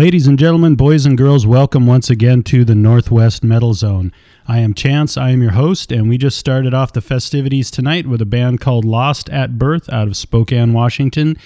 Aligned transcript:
Ladies 0.00 0.26
and 0.26 0.38
gentlemen, 0.38 0.76
boys 0.76 1.04
and 1.04 1.18
girls, 1.18 1.46
welcome 1.46 1.86
once 1.86 2.08
again 2.08 2.42
to 2.44 2.64
the 2.64 2.74
Northwest 2.74 3.44
Metal 3.44 3.74
Zone. 3.74 4.12
I 4.48 4.60
am 4.60 4.72
Chance, 4.72 5.18
I 5.18 5.28
am 5.28 5.42
your 5.42 5.50
host, 5.50 5.92
and 5.92 6.08
we 6.08 6.16
just 6.16 6.38
started 6.38 6.72
off 6.72 6.94
the 6.94 7.02
festivities 7.02 7.70
tonight 7.70 8.06
with 8.06 8.22
a 8.22 8.24
band 8.24 8.62
called 8.62 8.86
Lost 8.86 9.28
at 9.28 9.58
Birth 9.58 9.92
out 9.92 10.08
of 10.08 10.16
Spokane, 10.16 10.72
Washington, 10.72 11.36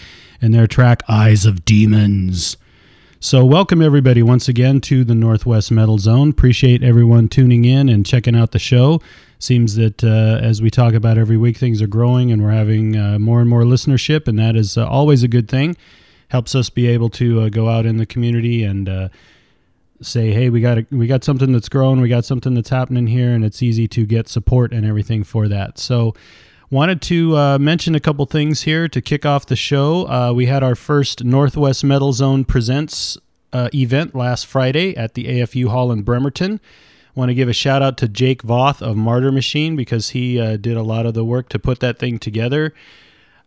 and 0.40 0.54
their 0.54 0.68
track 0.68 1.02
Eyes 1.08 1.46
of 1.46 1.64
Demons. 1.64 2.56
So, 3.18 3.44
welcome 3.44 3.82
everybody 3.82 4.22
once 4.22 4.46
again 4.46 4.80
to 4.82 5.02
the 5.02 5.16
Northwest 5.16 5.72
Metal 5.72 5.98
Zone. 5.98 6.30
Appreciate 6.30 6.84
everyone 6.84 7.26
tuning 7.26 7.64
in 7.64 7.88
and 7.88 8.06
checking 8.06 8.36
out 8.36 8.52
the 8.52 8.60
show. 8.60 9.00
Seems 9.40 9.74
that 9.74 10.04
uh, 10.04 10.38
as 10.40 10.62
we 10.62 10.70
talk 10.70 10.94
about 10.94 11.18
every 11.18 11.36
week, 11.36 11.56
things 11.56 11.82
are 11.82 11.88
growing 11.88 12.30
and 12.30 12.40
we're 12.40 12.52
having 12.52 12.96
uh, 12.96 13.18
more 13.18 13.40
and 13.40 13.50
more 13.50 13.62
listenership, 13.62 14.28
and 14.28 14.38
that 14.38 14.54
is 14.54 14.78
uh, 14.78 14.86
always 14.86 15.24
a 15.24 15.28
good 15.28 15.48
thing. 15.48 15.76
Helps 16.34 16.56
us 16.56 16.68
be 16.68 16.88
able 16.88 17.10
to 17.10 17.42
uh, 17.42 17.48
go 17.48 17.68
out 17.68 17.86
in 17.86 17.96
the 17.96 18.06
community 18.06 18.64
and 18.64 18.88
uh, 18.88 19.08
say, 20.02 20.32
"Hey, 20.32 20.50
we 20.50 20.60
got 20.60 20.78
a, 20.78 20.86
we 20.90 21.06
got 21.06 21.22
something 21.22 21.52
that's 21.52 21.68
growing, 21.68 22.00
we 22.00 22.08
got 22.08 22.24
something 22.24 22.54
that's 22.54 22.70
happening 22.70 23.06
here," 23.06 23.32
and 23.32 23.44
it's 23.44 23.62
easy 23.62 23.86
to 23.86 24.04
get 24.04 24.26
support 24.26 24.72
and 24.72 24.84
everything 24.84 25.22
for 25.22 25.46
that. 25.46 25.78
So, 25.78 26.12
wanted 26.70 27.00
to 27.02 27.36
uh, 27.36 27.58
mention 27.60 27.94
a 27.94 28.00
couple 28.00 28.26
things 28.26 28.62
here 28.62 28.88
to 28.88 29.00
kick 29.00 29.24
off 29.24 29.46
the 29.46 29.54
show. 29.54 30.08
Uh, 30.08 30.32
we 30.32 30.46
had 30.46 30.64
our 30.64 30.74
first 30.74 31.22
Northwest 31.22 31.84
Metal 31.84 32.12
Zone 32.12 32.44
presents 32.44 33.16
uh, 33.52 33.68
event 33.72 34.16
last 34.16 34.44
Friday 34.44 34.96
at 34.96 35.14
the 35.14 35.26
AFU 35.26 35.68
Hall 35.68 35.92
in 35.92 36.02
Bremerton. 36.02 36.60
Want 37.14 37.28
to 37.28 37.34
give 37.34 37.48
a 37.48 37.52
shout 37.52 37.80
out 37.80 37.96
to 37.98 38.08
Jake 38.08 38.42
Voth 38.42 38.82
of 38.82 38.96
Martyr 38.96 39.30
Machine 39.30 39.76
because 39.76 40.10
he 40.10 40.40
uh, 40.40 40.56
did 40.56 40.76
a 40.76 40.82
lot 40.82 41.06
of 41.06 41.14
the 41.14 41.24
work 41.24 41.48
to 41.50 41.60
put 41.60 41.78
that 41.78 42.00
thing 42.00 42.18
together. 42.18 42.74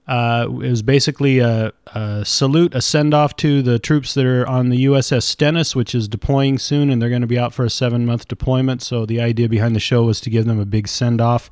Uh, 0.07 0.45
it 0.47 0.69
was 0.69 0.81
basically 0.81 1.39
a, 1.39 1.73
a 1.87 2.23
salute, 2.23 2.73
a 2.73 2.81
send 2.81 3.13
off 3.13 3.35
to 3.35 3.61
the 3.61 3.77
troops 3.77 4.13
that 4.13 4.25
are 4.25 4.47
on 4.47 4.69
the 4.69 4.85
USS 4.85 5.23
Stennis, 5.23 5.75
which 5.75 5.93
is 5.93 6.07
deploying 6.07 6.57
soon, 6.57 6.89
and 6.89 7.01
they're 7.01 7.09
going 7.09 7.21
to 7.21 7.27
be 7.27 7.37
out 7.37 7.53
for 7.53 7.65
a 7.65 7.69
seven 7.69 8.05
month 8.05 8.27
deployment. 8.27 8.81
So 8.81 9.05
the 9.05 9.19
idea 9.19 9.49
behind 9.49 9.75
the 9.75 9.81
show 9.81 10.03
was 10.03 10.21
to 10.21 10.29
give 10.29 10.45
them 10.45 10.59
a 10.59 10.65
big 10.65 10.87
send 10.87 11.19
off. 11.19 11.49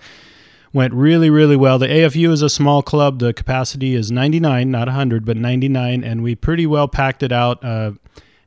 Went 0.71 0.93
really, 0.93 1.29
really 1.29 1.55
well. 1.57 1.77
The 1.77 1.87
AFU 1.87 2.31
is 2.31 2.41
a 2.41 2.49
small 2.49 2.81
club. 2.81 3.19
The 3.19 3.33
capacity 3.33 3.93
is 3.93 4.11
99, 4.11 4.71
not 4.71 4.87
100, 4.87 5.25
but 5.25 5.35
99, 5.35 6.03
and 6.03 6.23
we 6.23 6.35
pretty 6.35 6.65
well 6.65 6.87
packed 6.87 7.23
it 7.23 7.31
out. 7.33 7.63
Uh, 7.63 7.93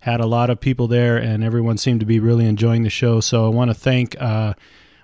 had 0.01 0.21
a 0.21 0.27
lot 0.27 0.49
of 0.49 0.59
people 0.61 0.89
there, 0.89 1.19
and 1.19 1.45
everyone 1.45 1.77
seemed 1.77 2.01
to 2.01 2.07
be 2.07 2.19
really 2.19 2.47
enjoying 2.47 2.83
the 2.83 2.91
show. 2.91 3.21
So 3.21 3.45
I 3.45 3.49
want 3.49 3.71
to 3.71 3.75
thank 3.75 4.17
uh, 4.21 4.55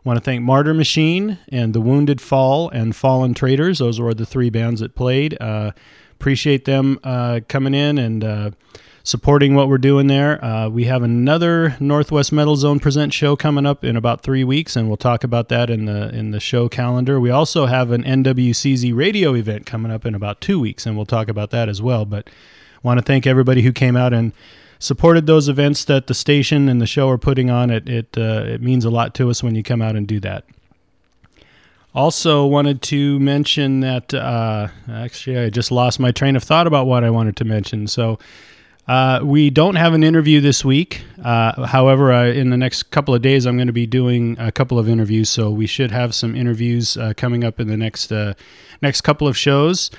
Want 0.05 0.19
to 0.19 0.21
thank 0.21 0.43
Martyr 0.43 0.75
Machine 0.75 1.39
and 1.49 1.73
The 1.73 1.81
Wounded 1.81 2.21
Fall 2.21 2.69
and 2.69 2.95
Fallen 2.95 3.33
Traders. 3.33 3.79
Those 3.79 3.99
were 3.99 4.13
the 4.13 4.27
three 4.27 4.51
bands 4.51 4.83
that 4.83 4.95
played. 4.95 5.35
Uh, 5.41 5.73
appreciate 6.13 6.67
them 6.67 7.01
uh, 7.03 7.41
coming 7.49 7.73
in 7.73 7.97
and 7.97 8.23
uh, 8.23 8.51
supporting 9.03 9.55
what 9.55 9.67
we're 9.67 9.79
doing 9.79 10.07
there. 10.07 10.45
Uh, 10.45 10.69
we 10.69 10.85
have 10.85 11.03
another 11.03 11.75
Northwest 11.81 12.33
Metal 12.33 12.55
Zone 12.55 12.81
Present 12.81 13.15
show 13.15 13.35
coming 13.35 13.65
up 13.65 13.83
in 13.83 13.97
about 13.97 14.21
three 14.21 14.45
weeks, 14.45 14.77
and 14.77 14.89
we'll 14.89 14.99
talk 14.99 15.25
about 15.25 15.49
that 15.49 15.71
in 15.71 15.87
the 15.87 16.15
in 16.15 16.33
the 16.33 16.41
show 16.41 16.69
calendar. 16.69 17.19
We 17.19 17.31
also 17.31 17.65
have 17.65 17.91
an 17.91 18.03
NWCZ 18.05 18.95
radio 18.95 19.35
event 19.35 19.65
coming 19.65 19.91
up 19.91 20.05
in 20.05 20.15
about 20.15 20.43
two 20.43 20.61
weeks, 20.61 20.85
and 20.85 20.97
we'll 20.97 21.07
talk 21.07 21.29
about 21.29 21.51
that 21.51 21.71
as 21.71 21.81
well. 21.81 22.05
But 22.05 22.29
want 22.83 22.99
to 22.99 23.03
thank 23.03 23.27
everybody 23.27 23.63
who 23.63 23.73
came 23.73 23.97
out 23.97 24.13
and 24.13 24.33
supported 24.85 25.27
those 25.27 25.49
events 25.49 25.85
that 25.87 26.07
the 26.07 26.15
station 26.15 26.69
and 26.69 26.81
the 26.81 26.87
show 26.87 27.09
are 27.09 27.19
putting 27.19 27.51
on. 27.51 27.71
It 27.71 27.89
it 27.89 28.19
uh, 28.19 28.45
it 28.47 28.63
means 28.63 28.85
a 28.85 28.91
lot 28.91 29.15
to 29.15 29.31
us 29.31 29.43
when 29.43 29.55
you 29.55 29.63
come 29.63 29.83
out 29.83 29.97
and 29.97 30.07
do 30.07 30.21
that. 30.21 30.45
Also, 31.95 32.45
wanted 32.45 32.83
to 32.83 33.21
mention 33.21 33.81
that 33.81 34.13
uh, 34.13 34.69
actually 34.91 35.39
I 35.39 35.51
just 35.51 35.71
lost 35.71 36.01
my 36.01 36.11
train 36.11 36.37
of 36.37 36.43
thought 36.43 36.67
about 36.67 36.87
what 36.87 37.05
I 37.05 37.11
wanted 37.11 37.37
to 37.37 37.45
mention. 37.45 37.87
So. 37.87 38.19
Uh, 38.87 39.19
we 39.25 39.49
don't 39.49 39.77
have 39.77 39.95
an 39.95 40.05
interview 40.05 40.43
this 40.43 40.63
week. 40.63 41.03
Uh, 41.25 41.65
however, 41.65 42.13
uh, 42.13 42.27
in 42.27 42.51
the 42.51 42.57
next 42.59 42.91
couple 42.91 43.15
of 43.15 43.23
days, 43.23 43.47
I'm 43.47 43.57
going 43.57 43.67
to 43.67 43.73
be 43.73 43.87
doing 43.87 44.37
a 44.39 44.53
couple 44.53 44.79
of 44.79 44.91
interviews, 44.91 45.31
so 45.31 45.51
we 45.51 45.67
should 45.67 45.91
have 45.91 46.15
some 46.15 46.37
interviews 46.37 46.99
uh, 46.99 47.15
coming 47.17 47.45
up 47.45 47.61
in 47.61 47.69
the 47.69 47.79
next 47.79 48.13
uh, 48.13 48.35
next 48.83 49.01
couple 49.01 49.27
of 49.27 49.39
shows. 49.39 49.91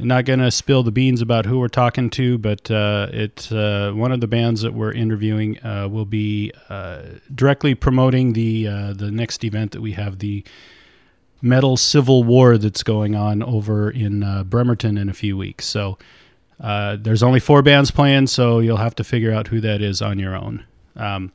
Not 0.00 0.26
going 0.26 0.38
to 0.38 0.52
spill 0.52 0.84
the 0.84 0.92
beans 0.92 1.20
about 1.20 1.44
who 1.44 1.58
we're 1.58 1.66
talking 1.66 2.08
to, 2.10 2.38
but 2.38 2.70
uh, 2.70 3.08
it's 3.10 3.50
uh, 3.50 3.90
one 3.92 4.12
of 4.12 4.20
the 4.20 4.28
bands 4.28 4.62
that 4.62 4.72
we're 4.72 4.92
interviewing 4.92 5.58
uh, 5.64 5.88
will 5.90 6.04
be 6.04 6.52
uh, 6.68 7.02
directly 7.34 7.74
promoting 7.74 8.32
the 8.32 8.68
uh, 8.68 8.92
the 8.92 9.10
next 9.10 9.42
event 9.42 9.72
that 9.72 9.80
we 9.80 9.92
have 9.92 10.20
the 10.20 10.44
metal 11.42 11.76
civil 11.76 12.22
war 12.22 12.56
that's 12.58 12.84
going 12.84 13.16
on 13.16 13.42
over 13.42 13.90
in 13.90 14.22
uh, 14.22 14.44
Bremerton 14.44 14.96
in 14.96 15.08
a 15.08 15.14
few 15.14 15.36
weeks. 15.36 15.66
So 15.66 15.98
there's 16.60 17.24
only 17.24 17.40
four 17.40 17.62
bands 17.62 17.90
playing, 17.90 18.28
so 18.28 18.60
you'll 18.60 18.76
have 18.76 18.94
to 18.96 19.04
figure 19.04 19.32
out 19.32 19.48
who 19.48 19.60
that 19.62 19.82
is 19.82 20.00
on 20.00 20.20
your 20.20 20.36
own. 20.36 20.64
Um, 20.94 21.32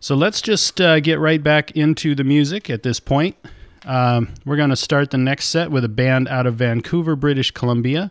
so 0.00 0.16
let's 0.16 0.42
just 0.42 0.74
get 0.76 1.20
right 1.20 1.42
back 1.42 1.70
into 1.72 2.16
the 2.16 2.24
music 2.24 2.68
at 2.68 2.82
this 2.82 2.98
point. 2.98 3.36
Um, 3.84 4.28
we're 4.44 4.56
going 4.56 4.70
to 4.70 4.76
start 4.76 5.10
the 5.10 5.18
next 5.18 5.46
set 5.46 5.70
with 5.70 5.84
a 5.84 5.88
band 5.88 6.28
out 6.28 6.46
of 6.46 6.54
Vancouver, 6.54 7.16
British 7.16 7.50
Columbia. 7.50 8.10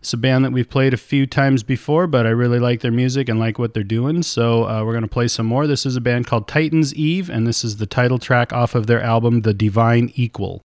It's 0.00 0.12
a 0.12 0.16
band 0.16 0.44
that 0.44 0.50
we've 0.50 0.68
played 0.68 0.92
a 0.92 0.96
few 0.96 1.26
times 1.26 1.62
before, 1.62 2.08
but 2.08 2.26
I 2.26 2.30
really 2.30 2.58
like 2.58 2.80
their 2.80 2.90
music 2.90 3.28
and 3.28 3.38
like 3.38 3.56
what 3.56 3.72
they're 3.72 3.84
doing, 3.84 4.24
so 4.24 4.64
uh, 4.64 4.84
we're 4.84 4.92
going 4.92 5.02
to 5.02 5.08
play 5.08 5.28
some 5.28 5.46
more. 5.46 5.68
This 5.68 5.86
is 5.86 5.94
a 5.94 6.00
band 6.00 6.26
called 6.26 6.48
Titans 6.48 6.92
Eve, 6.96 7.30
and 7.30 7.46
this 7.46 7.62
is 7.62 7.76
the 7.76 7.86
title 7.86 8.18
track 8.18 8.52
off 8.52 8.74
of 8.74 8.88
their 8.88 9.00
album, 9.00 9.42
The 9.42 9.54
Divine 9.54 10.10
Equal. 10.16 10.60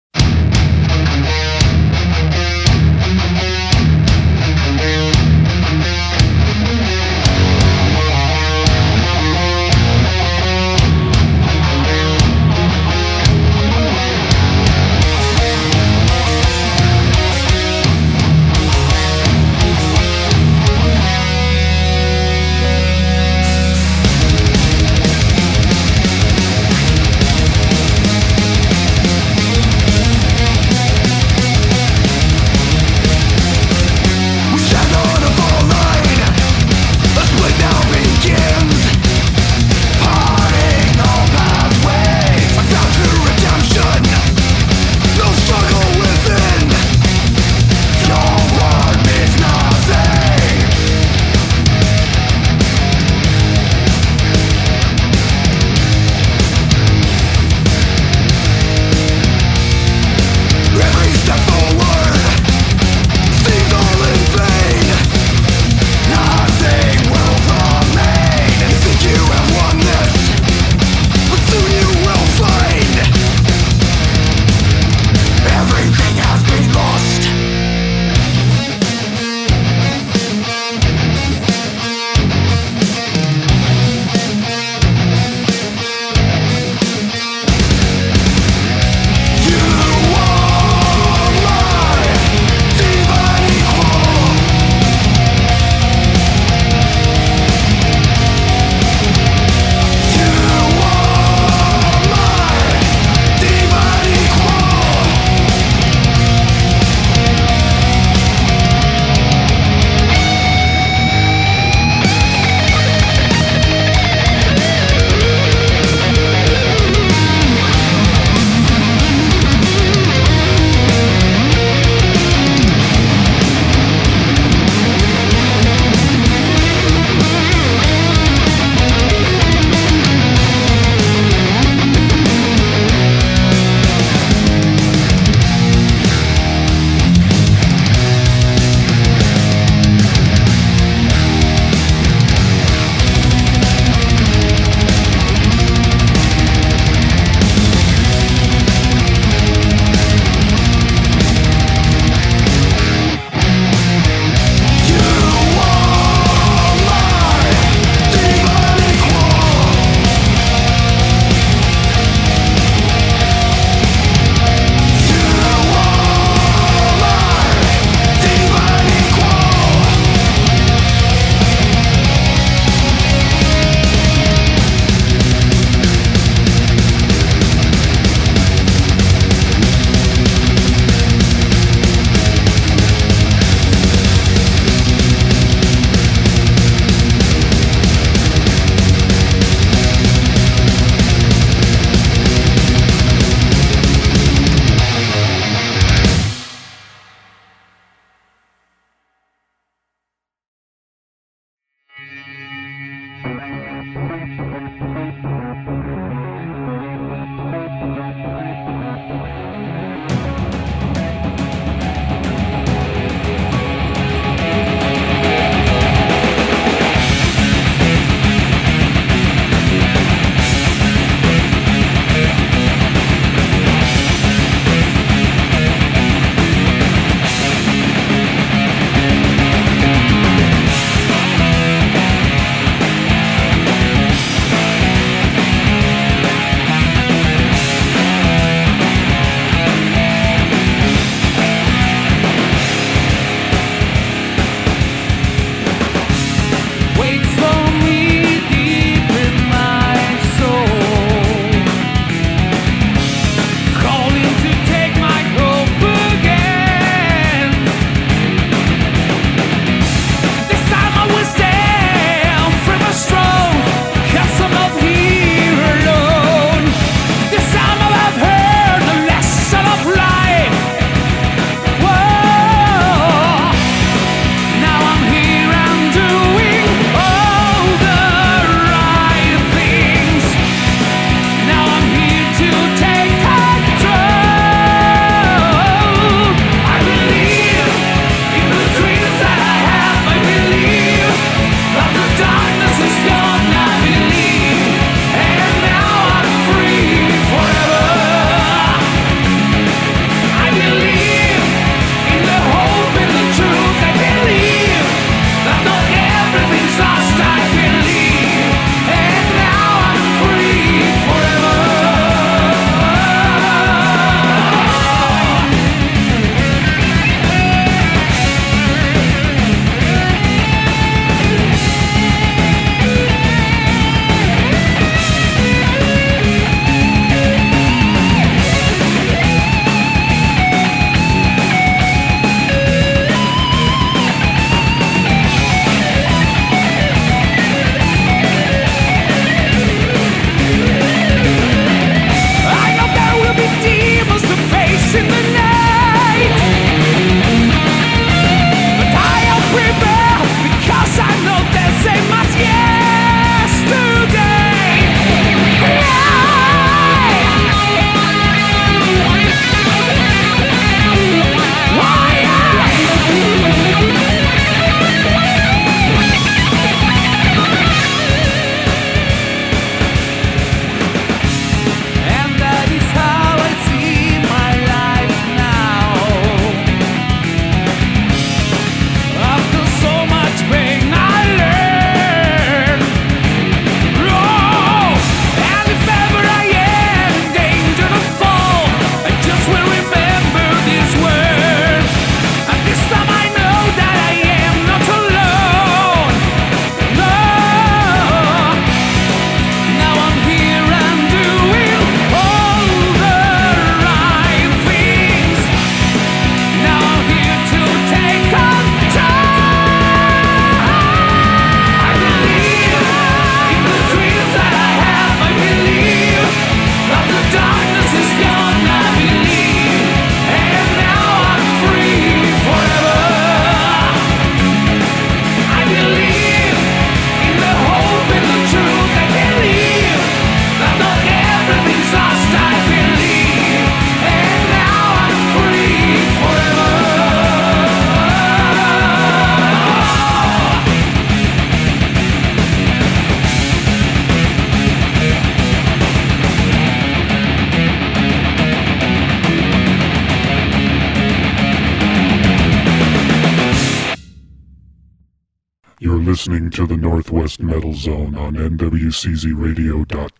Zone 457.77 458.15
on 458.17 458.35
NWCZRadio.com. 458.35 460.16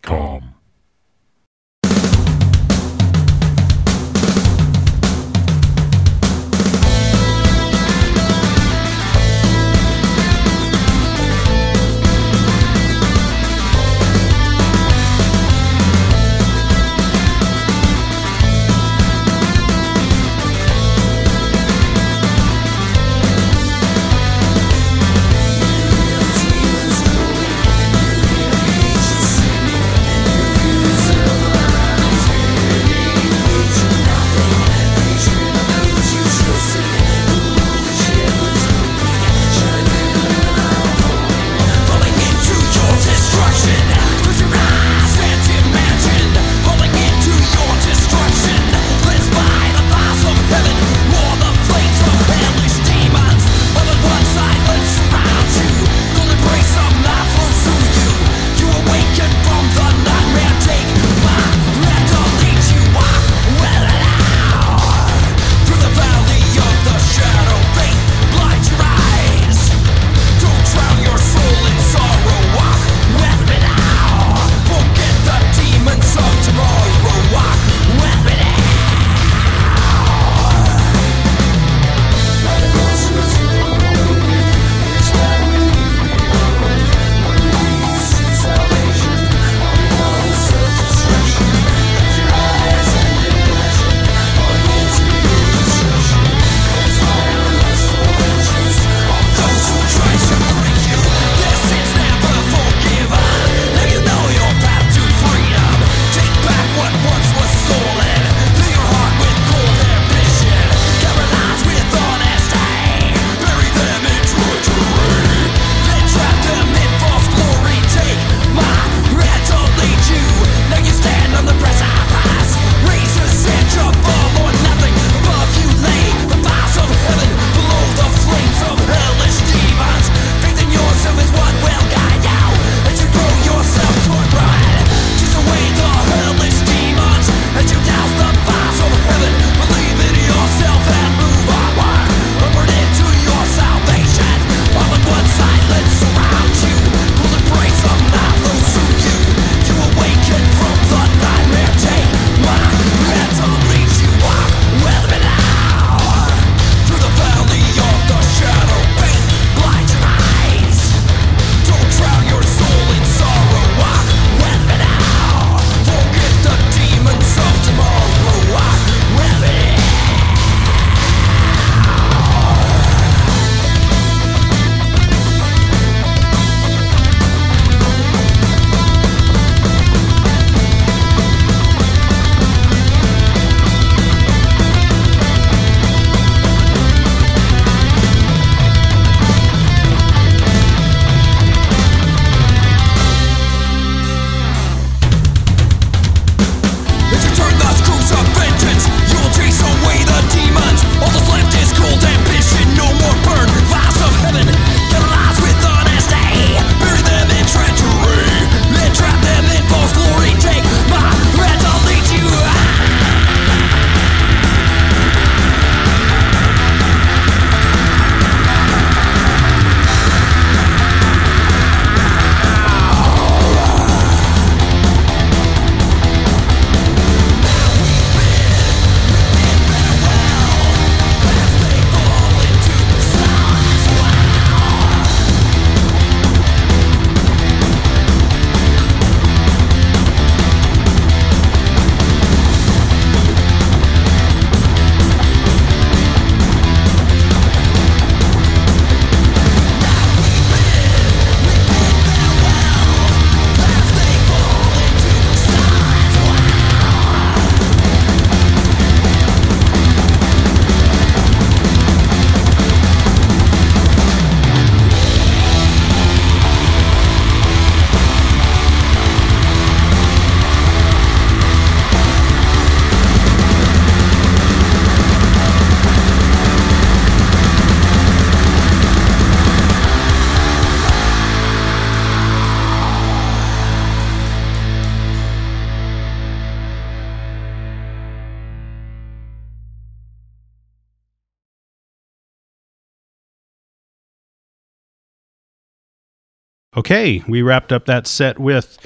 Okay, 296.77 297.23
we 297.27 297.41
wrapped 297.41 297.73
up 297.73 297.87
that 297.87 298.05
set 298.05 298.37
with 298.37 298.77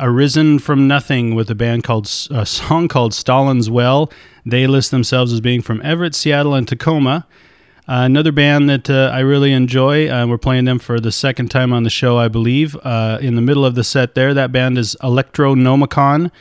Arisen 0.00 0.58
from 0.58 0.88
Nothing 0.88 1.36
with 1.36 1.48
a 1.48 1.54
band 1.54 1.84
called 1.84 2.06
a 2.32 2.44
song 2.44 2.88
called 2.88 3.14
Stalin's 3.14 3.70
Well. 3.70 4.10
They 4.44 4.66
list 4.66 4.90
themselves 4.90 5.32
as 5.32 5.40
being 5.40 5.62
from 5.62 5.80
Everett, 5.82 6.16
Seattle, 6.16 6.54
and 6.54 6.66
Tacoma. 6.66 7.24
Uh, 7.88 8.02
another 8.02 8.32
band 8.32 8.68
that 8.68 8.90
uh, 8.90 9.12
I 9.14 9.20
really 9.20 9.52
enjoy. 9.52 10.10
Uh, 10.10 10.26
we're 10.26 10.38
playing 10.38 10.64
them 10.64 10.80
for 10.80 10.98
the 10.98 11.12
second 11.12 11.52
time 11.52 11.72
on 11.72 11.84
the 11.84 11.88
show, 11.88 12.18
I 12.18 12.26
believe. 12.26 12.76
Uh, 12.82 13.18
in 13.20 13.36
the 13.36 13.42
middle 13.42 13.64
of 13.64 13.76
the 13.76 13.84
set, 13.84 14.16
there, 14.16 14.34
that 14.34 14.50
band 14.50 14.76
is 14.76 14.96
Electronomicon, 15.00 16.32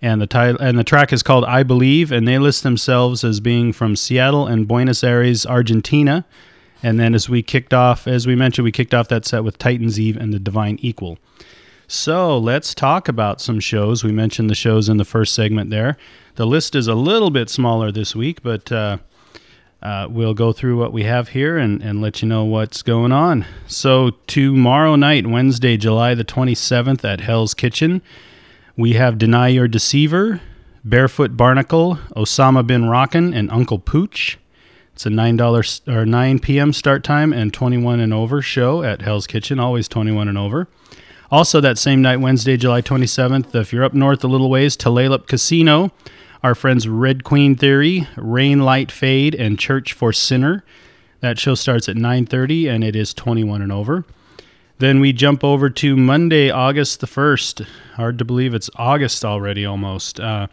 and 0.00 0.18
the 0.18 0.26
title 0.26 0.58
and 0.62 0.78
the 0.78 0.84
track 0.84 1.12
is 1.12 1.22
called 1.22 1.44
"I 1.44 1.62
Believe." 1.62 2.10
And 2.10 2.26
they 2.26 2.38
list 2.38 2.62
themselves 2.62 3.22
as 3.22 3.38
being 3.38 3.74
from 3.74 3.96
Seattle 3.96 4.46
and 4.46 4.66
Buenos 4.66 5.04
Aires, 5.04 5.44
Argentina. 5.44 6.24
And 6.84 7.00
then, 7.00 7.14
as 7.14 7.30
we 7.30 7.42
kicked 7.42 7.72
off, 7.72 8.06
as 8.06 8.26
we 8.26 8.36
mentioned, 8.36 8.66
we 8.66 8.70
kicked 8.70 8.92
off 8.92 9.08
that 9.08 9.24
set 9.24 9.42
with 9.42 9.56
Titans 9.56 9.98
Eve 9.98 10.18
and 10.18 10.34
the 10.34 10.38
Divine 10.38 10.78
Equal. 10.82 11.18
So 11.86 12.36
let's 12.36 12.74
talk 12.74 13.08
about 13.08 13.40
some 13.40 13.58
shows. 13.58 14.04
We 14.04 14.12
mentioned 14.12 14.50
the 14.50 14.54
shows 14.54 14.90
in 14.90 14.98
the 14.98 15.04
first 15.06 15.32
segment 15.32 15.70
there. 15.70 15.96
The 16.34 16.46
list 16.46 16.74
is 16.74 16.86
a 16.86 16.94
little 16.94 17.30
bit 17.30 17.48
smaller 17.48 17.90
this 17.90 18.14
week, 18.14 18.42
but 18.42 18.70
uh, 18.70 18.98
uh, 19.82 20.08
we'll 20.10 20.34
go 20.34 20.52
through 20.52 20.78
what 20.78 20.92
we 20.92 21.04
have 21.04 21.28
here 21.28 21.56
and, 21.56 21.80
and 21.82 22.02
let 22.02 22.20
you 22.20 22.28
know 22.28 22.44
what's 22.44 22.82
going 22.82 23.12
on. 23.12 23.46
So, 23.66 24.10
tomorrow 24.26 24.94
night, 24.94 25.26
Wednesday, 25.26 25.78
July 25.78 26.14
the 26.14 26.22
27th, 26.22 27.02
at 27.02 27.22
Hell's 27.22 27.54
Kitchen, 27.54 28.02
we 28.76 28.92
have 28.92 29.16
Deny 29.16 29.48
Your 29.48 29.68
Deceiver, 29.68 30.42
Barefoot 30.84 31.34
Barnacle, 31.34 31.96
Osama 32.14 32.66
Bin 32.66 32.90
Rockin', 32.90 33.32
and 33.32 33.50
Uncle 33.50 33.78
Pooch. 33.78 34.36
It's 34.94 35.04
a 35.06 35.10
nine 35.10 35.36
dollars 35.36 35.82
or 35.88 36.06
nine 36.06 36.38
p.m. 36.38 36.72
start 36.72 37.02
time 37.02 37.32
and 37.32 37.52
twenty 37.52 37.76
one 37.76 37.98
and 37.98 38.14
over 38.14 38.40
show 38.40 38.84
at 38.84 39.02
Hell's 39.02 39.26
Kitchen. 39.26 39.58
Always 39.58 39.88
twenty 39.88 40.12
one 40.12 40.28
and 40.28 40.38
over. 40.38 40.68
Also, 41.32 41.60
that 41.60 41.78
same 41.78 42.00
night, 42.00 42.18
Wednesday, 42.18 42.56
July 42.56 42.80
twenty 42.80 43.08
seventh, 43.08 43.52
if 43.56 43.72
you're 43.72 43.82
up 43.82 43.92
north 43.92 44.22
a 44.22 44.28
little 44.28 44.48
ways, 44.48 44.76
Tulalip 44.76 45.26
Casino, 45.26 45.90
our 46.44 46.54
friends 46.54 46.86
Red 46.86 47.24
Queen 47.24 47.56
Theory, 47.56 48.06
Rain 48.16 48.60
Light 48.60 48.92
Fade, 48.92 49.34
and 49.34 49.58
Church 49.58 49.92
for 49.92 50.12
Sinner. 50.12 50.62
That 51.18 51.40
show 51.40 51.56
starts 51.56 51.88
at 51.88 51.96
nine 51.96 52.24
thirty 52.24 52.68
and 52.68 52.84
it 52.84 52.94
is 52.94 53.12
twenty 53.12 53.42
one 53.42 53.62
and 53.62 53.72
over. 53.72 54.04
Then 54.78 55.00
we 55.00 55.12
jump 55.12 55.42
over 55.42 55.70
to 55.70 55.96
Monday, 55.96 56.50
August 56.50 57.00
the 57.00 57.08
first. 57.08 57.62
Hard 57.94 58.16
to 58.18 58.24
believe 58.24 58.54
it's 58.54 58.70
August 58.76 59.24
already, 59.24 59.66
almost. 59.66 60.20
Uh, 60.20 60.46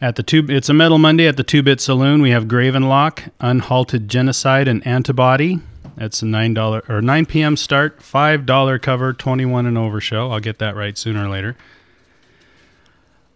at 0.00 0.16
the 0.16 0.22
two, 0.22 0.46
it's 0.48 0.68
a 0.68 0.74
Metal 0.74 0.98
Monday 0.98 1.26
at 1.26 1.36
the 1.36 1.44
Two 1.44 1.62
Bit 1.62 1.80
Saloon. 1.80 2.22
We 2.22 2.30
have 2.30 2.44
Gravenlock, 2.44 3.30
Unhalted 3.40 4.08
Genocide, 4.08 4.68
and 4.68 4.86
Antibody. 4.86 5.60
That's 5.96 6.22
a 6.22 6.26
nine 6.26 6.54
dollar 6.54 6.82
or 6.88 7.00
nine 7.00 7.24
p.m. 7.24 7.56
start, 7.56 8.02
five 8.02 8.46
dollar 8.46 8.78
cover, 8.78 9.12
twenty 9.12 9.44
one 9.44 9.66
and 9.66 9.78
over 9.78 10.00
show. 10.00 10.30
I'll 10.30 10.40
get 10.40 10.58
that 10.58 10.74
right 10.74 10.98
sooner 10.98 11.26
or 11.26 11.28
later. 11.28 11.56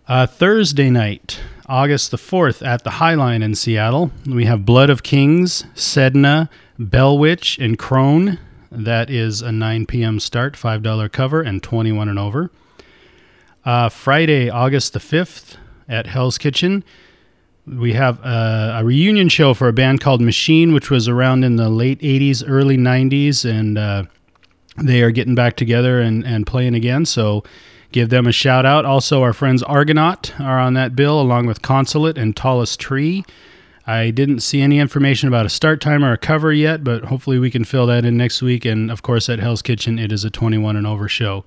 Uh, 0.09 0.27
Thursday 0.27 0.91
night, 0.91 1.41
August 1.67 2.11
the 2.11 2.19
fourth, 2.19 2.63
at 2.63 2.83
the 2.83 2.91
Highline 2.91 3.43
in 3.45 3.55
Seattle, 3.55 4.11
we 4.27 4.47
have 4.47 4.65
Blood 4.65 4.91
of 4.91 5.03
Kings, 5.03 5.65
Sedna, 5.75 6.49
Bellwitch, 6.81 7.63
and 7.63 7.79
Crone. 7.79 8.39
That 8.73 9.09
is 9.11 9.41
a 9.43 9.53
nine 9.53 9.87
p.m. 9.87 10.19
start, 10.19 10.57
five 10.57 10.83
dollar 10.83 11.09
cover, 11.09 11.43
and 11.43 11.63
twenty 11.63 11.93
one 11.93 12.09
and 12.09 12.19
over. 12.19 12.51
Uh, 13.65 13.89
Friday, 13.89 14.49
August 14.51 14.95
the 14.95 15.01
fifth, 15.01 15.59
at 15.89 16.07
Hell's 16.07 16.39
Kitchen. 16.39 16.85
We 17.67 17.93
have 17.93 18.19
a, 18.25 18.79
a 18.81 18.85
reunion 18.85 19.29
show 19.29 19.55
for 19.55 19.69
a 19.69 19.73
band 19.73 20.01
called 20.01 20.21
Machine, 20.21 20.73
which 20.73 20.91
was 20.91 21.09
around 21.09 21.45
in 21.45 21.57
the 21.57 21.69
late 21.69 22.01
80s, 22.01 22.43
early 22.47 22.79
90s, 22.79 23.45
and 23.49 23.77
uh, 23.77 24.05
they 24.77 25.03
are 25.03 25.11
getting 25.11 25.35
back 25.35 25.57
together 25.57 26.01
and, 26.01 26.25
and 26.25 26.47
playing 26.47 26.75
again. 26.75 27.05
So 27.05 27.45
give 27.93 28.09
them 28.09 28.27
a 28.27 28.33
shout 28.33 28.65
out. 28.65 28.85
Also, 28.85 29.23
our 29.23 29.33
friends 29.33 29.63
Argonaut 29.63 30.39
are 30.41 30.59
on 30.59 30.75
that 30.75 30.97
bill, 30.97 31.21
along 31.21 31.47
with 31.47 31.63
Consulate 31.63 32.17
and 32.17 32.35
Tallest 32.37 32.81
Tree. 32.81 33.25
I 33.87 34.11
didn't 34.11 34.41
see 34.41 34.61
any 34.61 34.79
information 34.79 35.29
about 35.29 35.47
a 35.47 35.49
start 35.49 35.81
time 35.81 36.05
or 36.05 36.13
a 36.13 36.19
cover 36.19 36.53
yet, 36.53 36.85
but 36.85 37.07
hopefully 37.07 37.39
we 37.39 37.51
can 37.51 37.65
fill 37.65 37.87
that 37.87 38.05
in 38.05 38.19
next 38.19 38.43
week. 38.43 38.67
And 38.67 38.91
of 38.91 39.03
course, 39.03 39.31
at 39.31 39.39
Hell's 39.39 39.63
Kitchen, 39.63 39.99
it 39.99 40.13
is 40.13 40.25
a 40.25 40.31
21 40.31 40.77
and 40.77 40.87
over 40.87 41.09
show. 41.09 41.45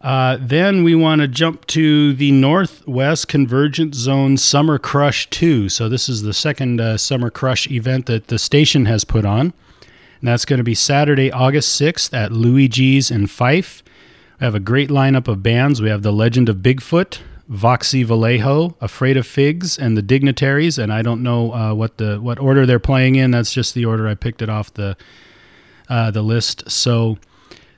Uh, 0.00 0.38
then 0.40 0.84
we 0.84 0.94
want 0.94 1.20
to 1.20 1.26
jump 1.26 1.66
to 1.66 2.12
the 2.14 2.30
Northwest 2.30 3.26
Convergence 3.26 3.96
Zone 3.96 4.36
Summer 4.36 4.78
Crush 4.78 5.28
2. 5.30 5.68
So, 5.68 5.88
this 5.88 6.08
is 6.08 6.22
the 6.22 6.32
second 6.32 6.80
uh, 6.80 6.96
Summer 6.96 7.30
Crush 7.30 7.68
event 7.68 8.06
that 8.06 8.28
the 8.28 8.38
station 8.38 8.86
has 8.86 9.04
put 9.04 9.24
on. 9.24 9.52
And 10.20 10.28
that's 10.28 10.44
going 10.44 10.58
to 10.58 10.64
be 10.64 10.74
Saturday, 10.74 11.32
August 11.32 11.80
6th 11.80 12.12
at 12.12 12.32
Luigi's 12.32 13.10
in 13.10 13.26
Fife. 13.26 13.82
We 14.40 14.44
have 14.44 14.54
a 14.54 14.60
great 14.60 14.88
lineup 14.88 15.26
of 15.26 15.42
bands. 15.42 15.82
We 15.82 15.88
have 15.88 16.02
The 16.02 16.12
Legend 16.12 16.48
of 16.48 16.56
Bigfoot, 16.58 17.18
Voxy 17.50 18.04
Vallejo, 18.04 18.76
Afraid 18.80 19.16
of 19.16 19.26
Figs, 19.26 19.78
and 19.78 19.96
The 19.96 20.02
Dignitaries. 20.02 20.78
And 20.78 20.92
I 20.92 21.02
don't 21.02 21.24
know 21.24 21.52
uh, 21.52 21.74
what 21.74 21.98
the 21.98 22.20
what 22.20 22.38
order 22.38 22.66
they're 22.66 22.78
playing 22.78 23.16
in. 23.16 23.32
That's 23.32 23.52
just 23.52 23.74
the 23.74 23.84
order 23.84 24.06
I 24.06 24.14
picked 24.14 24.42
it 24.42 24.48
off 24.48 24.72
the 24.74 24.96
uh, 25.88 26.12
the 26.12 26.22
list. 26.22 26.70
So 26.70 27.18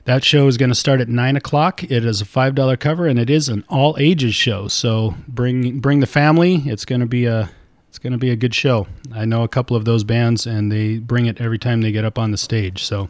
that 0.05 0.23
show 0.23 0.47
is 0.47 0.57
going 0.57 0.69
to 0.69 0.75
start 0.75 1.01
at 1.01 1.09
nine 1.09 1.35
o'clock. 1.35 1.83
It 1.83 2.05
is 2.05 2.21
a 2.21 2.25
five 2.25 2.55
dollar 2.55 2.77
cover, 2.77 3.07
and 3.07 3.19
it 3.19 3.29
is 3.29 3.49
an 3.49 3.63
all 3.69 3.95
ages 3.99 4.35
show. 4.35 4.67
So 4.67 5.15
bring 5.27 5.79
bring 5.79 5.99
the 5.99 6.07
family. 6.07 6.63
It's 6.65 6.85
going 6.85 7.01
to 7.01 7.07
be 7.07 7.25
a 7.25 7.49
it's 7.89 7.99
going 7.99 8.13
to 8.13 8.19
be 8.19 8.29
a 8.29 8.35
good 8.35 8.55
show. 8.55 8.87
I 9.13 9.25
know 9.25 9.43
a 9.43 9.49
couple 9.49 9.75
of 9.75 9.85
those 9.85 10.03
bands, 10.03 10.47
and 10.47 10.71
they 10.71 10.97
bring 10.97 11.25
it 11.25 11.41
every 11.41 11.59
time 11.59 11.81
they 11.81 11.91
get 11.91 12.05
up 12.05 12.17
on 12.17 12.31
the 12.31 12.37
stage. 12.37 12.83
So 12.83 13.09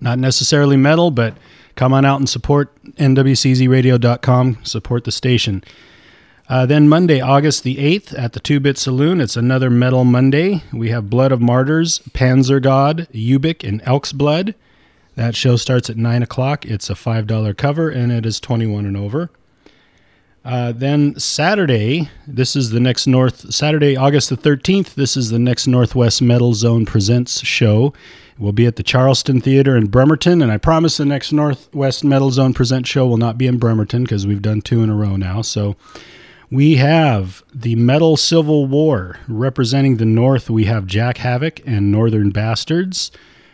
not 0.00 0.18
necessarily 0.18 0.76
metal, 0.76 1.10
but 1.10 1.36
come 1.74 1.92
on 1.94 2.04
out 2.04 2.18
and 2.18 2.28
support 2.28 2.70
nwczradio.com. 2.96 4.58
Support 4.62 5.04
the 5.04 5.12
station. 5.12 5.64
Uh, 6.48 6.66
then 6.66 6.88
Monday, 6.88 7.20
August 7.20 7.62
the 7.62 7.76
8th 7.76 8.18
at 8.18 8.34
the 8.34 8.40
Two 8.40 8.60
Bit 8.60 8.76
Saloon, 8.76 9.22
it's 9.22 9.36
another 9.36 9.70
Metal 9.70 10.04
Monday. 10.04 10.62
We 10.70 10.90
have 10.90 11.08
Blood 11.08 11.32
of 11.32 11.40
Martyrs, 11.40 12.00
Panzer 12.10 12.60
God, 12.60 13.08
Ubik, 13.14 13.66
and 13.66 13.80
Elk's 13.86 14.12
Blood. 14.12 14.54
That 15.14 15.36
show 15.36 15.56
starts 15.56 15.90
at 15.90 15.96
9 15.96 16.22
o'clock. 16.22 16.64
It's 16.64 16.88
a 16.88 16.94
$5 16.94 17.56
cover 17.56 17.90
and 17.90 18.10
it 18.10 18.24
is 18.24 18.40
21 18.40 18.86
and 18.86 18.96
over. 18.96 19.30
Uh, 20.44 20.72
then 20.72 21.16
Saturday, 21.18 22.10
this 22.26 22.56
is 22.56 22.70
the 22.70 22.80
next 22.80 23.06
North, 23.06 23.54
Saturday, 23.54 23.96
August 23.96 24.28
the 24.28 24.36
13th, 24.36 24.94
this 24.94 25.16
is 25.16 25.30
the 25.30 25.38
next 25.38 25.68
Northwest 25.68 26.20
Metal 26.20 26.52
Zone 26.52 26.84
Presents 26.84 27.44
show. 27.44 27.92
We'll 28.38 28.52
be 28.52 28.66
at 28.66 28.74
the 28.74 28.82
Charleston 28.82 29.40
Theater 29.40 29.76
in 29.76 29.86
Bremerton, 29.86 30.42
and 30.42 30.50
I 30.50 30.56
promise 30.56 30.96
the 30.96 31.04
next 31.04 31.32
Northwest 31.32 32.02
Metal 32.02 32.32
Zone 32.32 32.54
Present 32.54 32.88
show 32.88 33.06
will 33.06 33.18
not 33.18 33.38
be 33.38 33.46
in 33.46 33.58
Bremerton 33.58 34.02
because 34.02 34.26
we've 34.26 34.42
done 34.42 34.62
two 34.62 34.82
in 34.82 34.90
a 34.90 34.96
row 34.96 35.14
now. 35.14 35.42
So 35.42 35.76
we 36.50 36.74
have 36.76 37.44
the 37.54 37.76
Metal 37.76 38.16
Civil 38.16 38.66
War 38.66 39.18
representing 39.28 39.98
the 39.98 40.04
North. 40.04 40.50
We 40.50 40.64
have 40.64 40.86
Jack 40.86 41.18
Havoc 41.18 41.64
and 41.64 41.92
Northern 41.92 42.30
Bastards. 42.30 43.12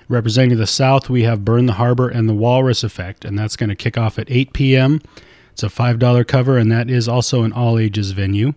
Representing 0.08 0.56
the 0.56 0.66
South, 0.66 1.10
we 1.10 1.24
have 1.24 1.44
Burn 1.44 1.66
the 1.66 1.74
Harbor 1.74 2.08
and 2.08 2.28
the 2.28 2.34
Walrus 2.34 2.82
Effect, 2.82 3.24
and 3.24 3.38
that's 3.38 3.56
going 3.56 3.68
to 3.68 3.76
kick 3.76 3.98
off 3.98 4.18
at 4.18 4.30
8 4.30 4.52
p.m. 4.52 5.00
It's 5.52 5.62
a 5.62 5.66
$5 5.68 6.26
cover, 6.26 6.56
and 6.56 6.72
that 6.72 6.88
is 6.88 7.08
also 7.08 7.42
an 7.42 7.52
all 7.52 7.78
ages 7.78 8.12
venue. 8.12 8.54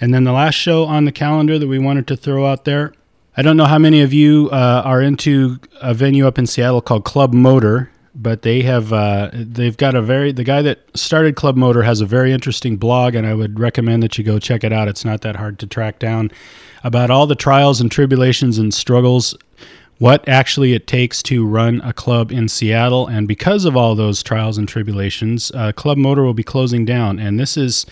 And 0.00 0.14
then 0.14 0.24
the 0.24 0.32
last 0.32 0.54
show 0.54 0.84
on 0.84 1.04
the 1.04 1.12
calendar 1.12 1.58
that 1.58 1.68
we 1.68 1.78
wanted 1.78 2.06
to 2.08 2.16
throw 2.16 2.46
out 2.46 2.64
there 2.64 2.94
I 3.36 3.42
don't 3.42 3.56
know 3.56 3.64
how 3.64 3.78
many 3.78 4.02
of 4.02 4.12
you 4.12 4.50
uh, 4.50 4.82
are 4.84 5.00
into 5.00 5.60
a 5.80 5.94
venue 5.94 6.26
up 6.26 6.38
in 6.38 6.46
Seattle 6.46 6.80
called 6.80 7.04
Club 7.04 7.32
Motor, 7.32 7.90
but 8.14 8.42
they 8.42 8.62
have 8.62 8.92
uh, 8.92 9.30
they've 9.32 9.76
got 9.76 9.94
a 9.94 10.02
very 10.02 10.32
the 10.32 10.42
guy 10.42 10.62
that 10.62 10.80
started 10.94 11.36
Club 11.36 11.56
Motor 11.56 11.82
has 11.82 12.00
a 12.00 12.06
very 12.06 12.32
interesting 12.32 12.76
blog, 12.76 13.14
and 13.14 13.26
I 13.26 13.34
would 13.34 13.60
recommend 13.60 14.02
that 14.02 14.18
you 14.18 14.24
go 14.24 14.40
check 14.40 14.64
it 14.64 14.72
out. 14.72 14.88
It's 14.88 15.04
not 15.04 15.20
that 15.20 15.36
hard 15.36 15.60
to 15.60 15.66
track 15.66 16.00
down 16.00 16.32
about 16.82 17.10
all 17.10 17.26
the 17.26 17.36
trials 17.36 17.80
and 17.80 17.90
tribulations 17.90 18.58
and 18.58 18.74
struggles, 18.74 19.36
what 20.00 20.26
actually 20.26 20.72
it 20.72 20.86
takes 20.86 21.22
to 21.22 21.46
run 21.46 21.82
a 21.82 21.92
club 21.92 22.32
in 22.32 22.48
Seattle, 22.48 23.06
and 23.06 23.28
because 23.28 23.66
of 23.66 23.76
all 23.76 23.94
those 23.94 24.22
trials 24.22 24.56
and 24.56 24.66
tribulations, 24.66 25.52
uh, 25.54 25.72
Club 25.72 25.98
Motor 25.98 26.22
will 26.22 26.32
be 26.32 26.42
closing 26.42 26.86
down, 26.86 27.18
and 27.18 27.38
this 27.38 27.54
is 27.54 27.84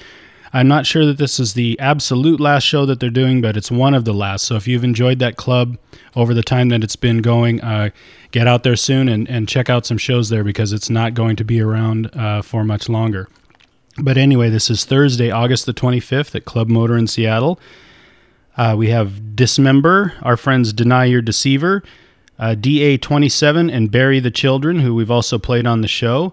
I'm 0.50 0.66
not 0.66 0.86
sure 0.86 1.04
that 1.04 1.18
this 1.18 1.38
is 1.38 1.52
the 1.52 1.78
absolute 1.78 2.40
last 2.40 2.62
show 2.62 2.86
that 2.86 2.98
they're 2.98 3.10
doing, 3.10 3.42
but 3.42 3.58
it's 3.58 3.70
one 3.70 3.92
of 3.92 4.06
the 4.06 4.14
last. 4.14 4.46
So 4.46 4.56
if 4.56 4.66
you've 4.66 4.84
enjoyed 4.84 5.18
that 5.18 5.36
club 5.36 5.76
over 6.16 6.32
the 6.32 6.42
time 6.42 6.70
that 6.70 6.82
it's 6.82 6.96
been 6.96 7.20
going, 7.20 7.60
uh, 7.60 7.90
get 8.30 8.46
out 8.46 8.62
there 8.62 8.74
soon 8.74 9.10
and, 9.10 9.28
and 9.28 9.46
check 9.46 9.68
out 9.68 9.84
some 9.84 9.98
shows 9.98 10.30
there 10.30 10.42
because 10.42 10.72
it's 10.72 10.88
not 10.88 11.12
going 11.12 11.36
to 11.36 11.44
be 11.44 11.60
around 11.60 12.08
uh, 12.16 12.40
for 12.40 12.64
much 12.64 12.88
longer. 12.88 13.28
But 14.00 14.16
anyway, 14.16 14.48
this 14.48 14.70
is 14.70 14.86
Thursday, 14.86 15.30
August 15.30 15.66
the 15.66 15.74
25th 15.74 16.34
at 16.34 16.46
Club 16.46 16.70
Motor 16.70 16.96
in 16.96 17.06
Seattle. 17.08 17.60
Uh, 18.58 18.74
we 18.76 18.88
have 18.88 19.36
Dismember, 19.36 20.14
our 20.22 20.36
friends 20.36 20.72
Deny 20.72 21.04
Your 21.04 21.22
Deceiver, 21.22 21.84
uh, 22.40 22.56
DA27, 22.58 23.72
and 23.72 23.90
Bury 23.90 24.18
the 24.18 24.32
Children, 24.32 24.80
who 24.80 24.96
we've 24.96 25.12
also 25.12 25.38
played 25.38 25.64
on 25.64 25.80
the 25.80 25.88
show. 25.88 26.32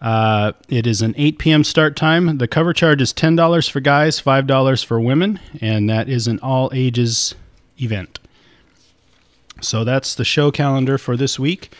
Uh, 0.00 0.52
it 0.68 0.86
is 0.86 1.02
an 1.02 1.14
8 1.16 1.38
p.m. 1.38 1.64
start 1.64 1.96
time. 1.96 2.38
The 2.38 2.46
cover 2.46 2.72
charge 2.72 3.02
is 3.02 3.12
$10 3.12 3.68
for 3.68 3.80
guys, 3.80 4.20
$5 4.20 4.84
for 4.84 5.00
women, 5.00 5.40
and 5.60 5.90
that 5.90 6.08
is 6.08 6.28
an 6.28 6.38
all 6.40 6.70
ages 6.72 7.34
event. 7.82 8.20
So 9.60 9.82
that's 9.82 10.14
the 10.14 10.24
show 10.24 10.52
calendar 10.52 10.96
for 10.96 11.16
this 11.16 11.40
week. 11.40 11.72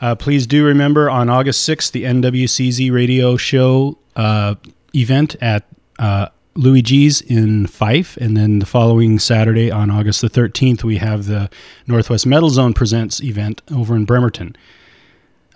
Uh, 0.00 0.14
please 0.14 0.46
do 0.46 0.64
remember 0.64 1.10
on 1.10 1.28
August 1.28 1.68
6th, 1.68 1.90
the 1.90 2.04
NWCZ 2.04 2.92
radio 2.92 3.36
show 3.36 3.98
uh, 4.14 4.54
event 4.94 5.34
at 5.40 5.64
uh, 5.98 6.28
Luigi's 6.56 7.20
in 7.20 7.66
Fife. 7.66 8.16
And 8.16 8.36
then 8.36 8.58
the 8.58 8.66
following 8.66 9.18
Saturday, 9.18 9.70
on 9.70 9.90
August 9.90 10.22
the 10.22 10.30
13th, 10.30 10.82
we 10.82 10.98
have 10.98 11.26
the 11.26 11.50
Northwest 11.86 12.26
Metal 12.26 12.50
Zone 12.50 12.72
Presents 12.72 13.22
event 13.22 13.62
over 13.70 13.94
in 13.94 14.04
Bremerton. 14.04 14.56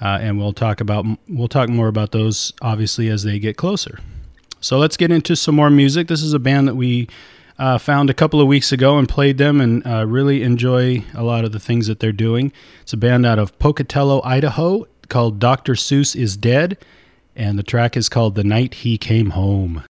Uh, 0.00 0.18
and 0.20 0.38
we'll 0.38 0.54
talk 0.54 0.80
about 0.80 1.04
we'll 1.28 1.48
talk 1.48 1.68
more 1.68 1.88
about 1.88 2.12
those 2.12 2.54
obviously 2.62 3.08
as 3.08 3.22
they 3.22 3.38
get 3.38 3.56
closer. 3.56 3.98
So 4.60 4.78
let's 4.78 4.96
get 4.96 5.10
into 5.10 5.36
some 5.36 5.54
more 5.54 5.70
music. 5.70 6.08
This 6.08 6.22
is 6.22 6.32
a 6.32 6.38
band 6.38 6.68
that 6.68 6.74
we 6.74 7.08
uh, 7.58 7.76
found 7.78 8.08
a 8.08 8.14
couple 8.14 8.40
of 8.40 8.46
weeks 8.46 8.72
ago 8.72 8.98
and 8.98 9.08
played 9.08 9.36
them 9.38 9.60
and 9.60 9.86
uh, 9.86 10.06
really 10.06 10.42
enjoy 10.42 11.04
a 11.14 11.22
lot 11.22 11.44
of 11.44 11.52
the 11.52 11.60
things 11.60 11.86
that 11.86 12.00
they're 12.00 12.12
doing. 12.12 12.52
It's 12.82 12.94
a 12.94 12.96
band 12.96 13.26
out 13.26 13.38
of 13.38 13.58
Pocatello, 13.58 14.22
Idaho 14.24 14.86
called 15.08 15.38
Dr. 15.38 15.74
Seuss 15.74 16.16
is 16.16 16.36
Dead, 16.36 16.78
and 17.36 17.58
the 17.58 17.62
track 17.62 17.96
is 17.96 18.08
called 18.08 18.34
The 18.34 18.44
Night 18.44 18.74
He 18.74 18.96
Came 18.96 19.30
Home. 19.30 19.84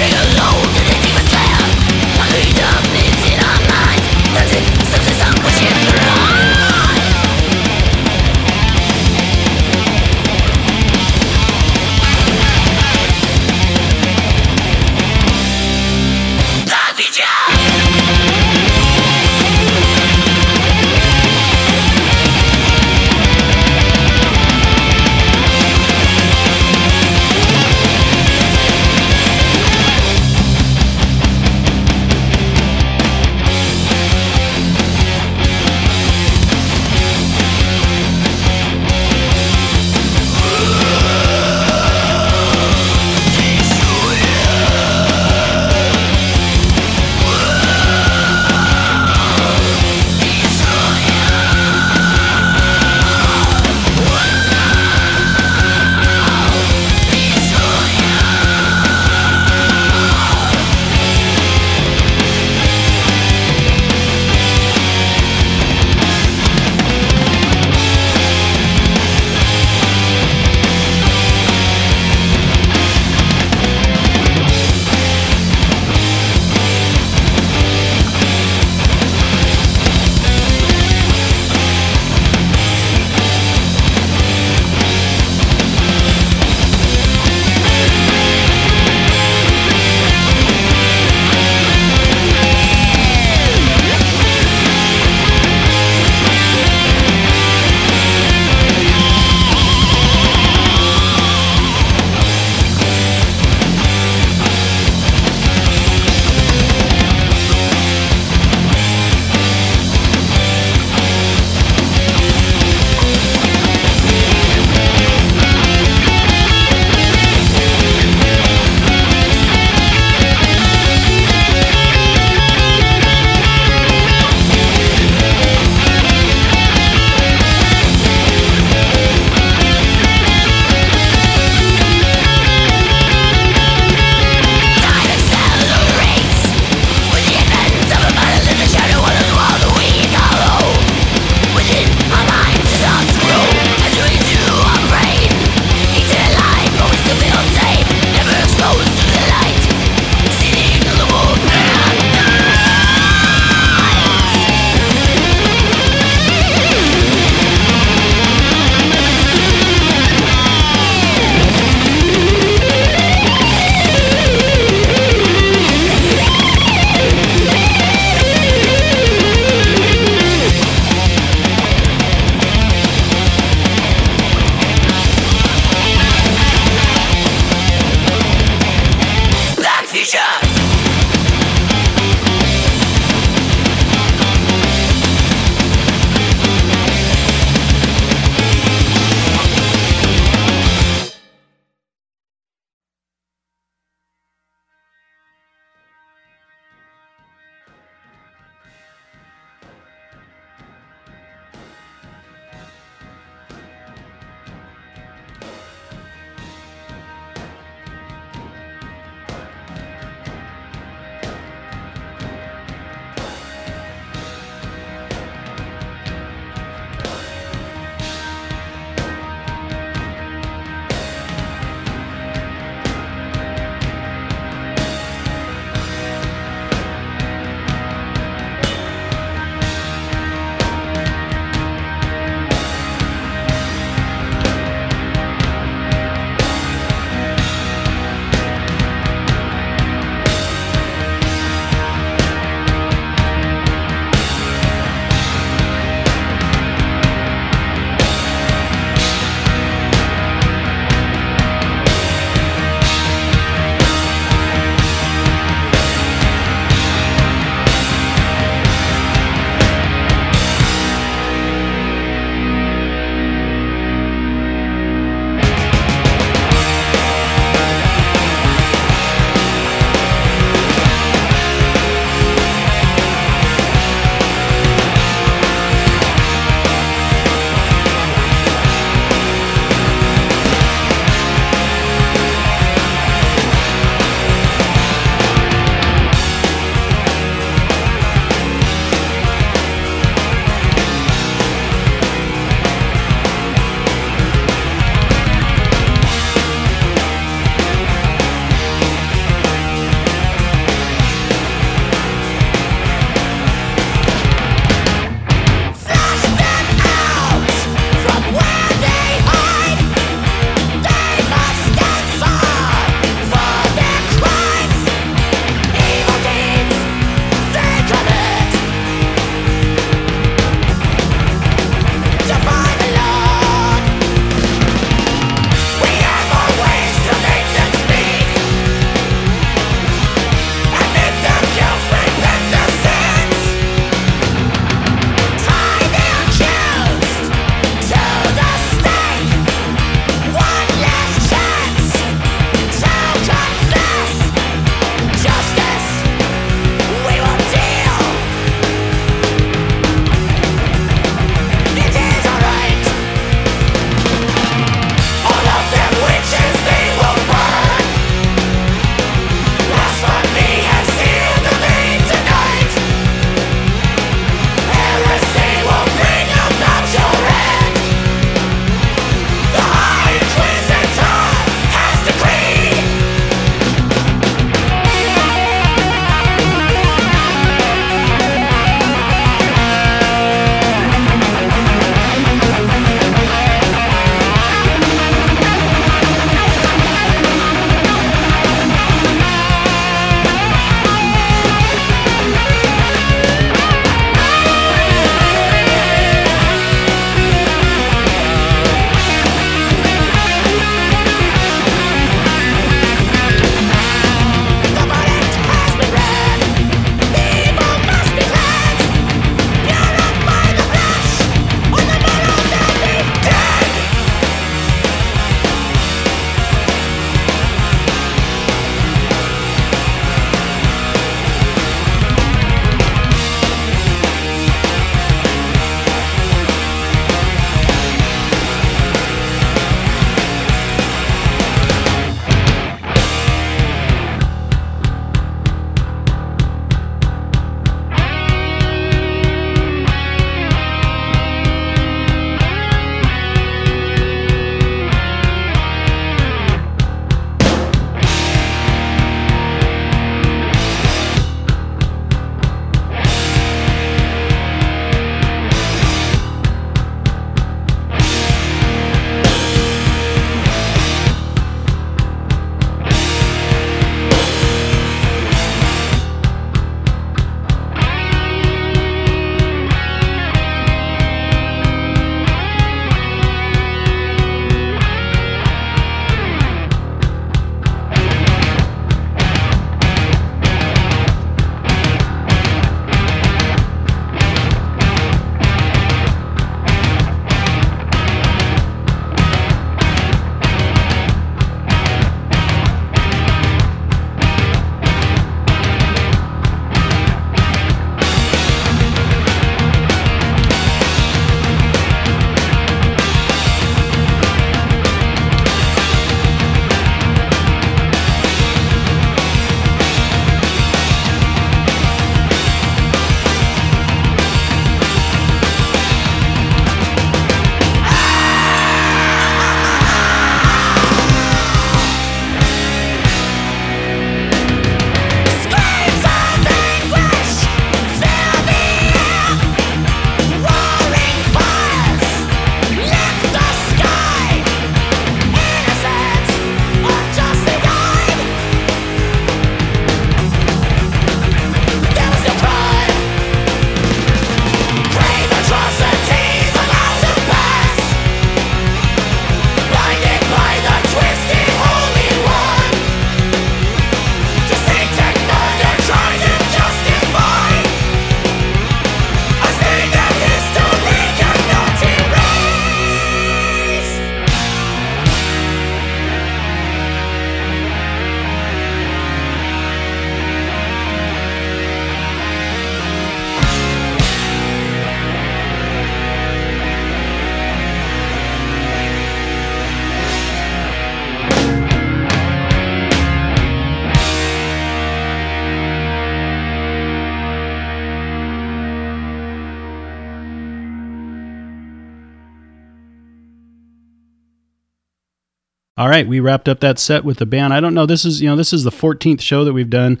All 595.86 595.92
right, 595.92 596.08
we 596.08 596.18
wrapped 596.18 596.48
up 596.48 596.58
that 596.58 596.80
set 596.80 597.04
with 597.04 597.18
the 597.18 597.26
band. 597.26 597.54
I 597.54 597.60
don't 597.60 597.72
know. 597.72 597.86
This 597.86 598.04
is 598.04 598.20
you 598.20 598.28
know 598.28 598.34
this 598.34 598.52
is 598.52 598.64
the 598.64 598.72
14th 598.72 599.20
show 599.20 599.44
that 599.44 599.52
we've 599.52 599.70
done, 599.70 600.00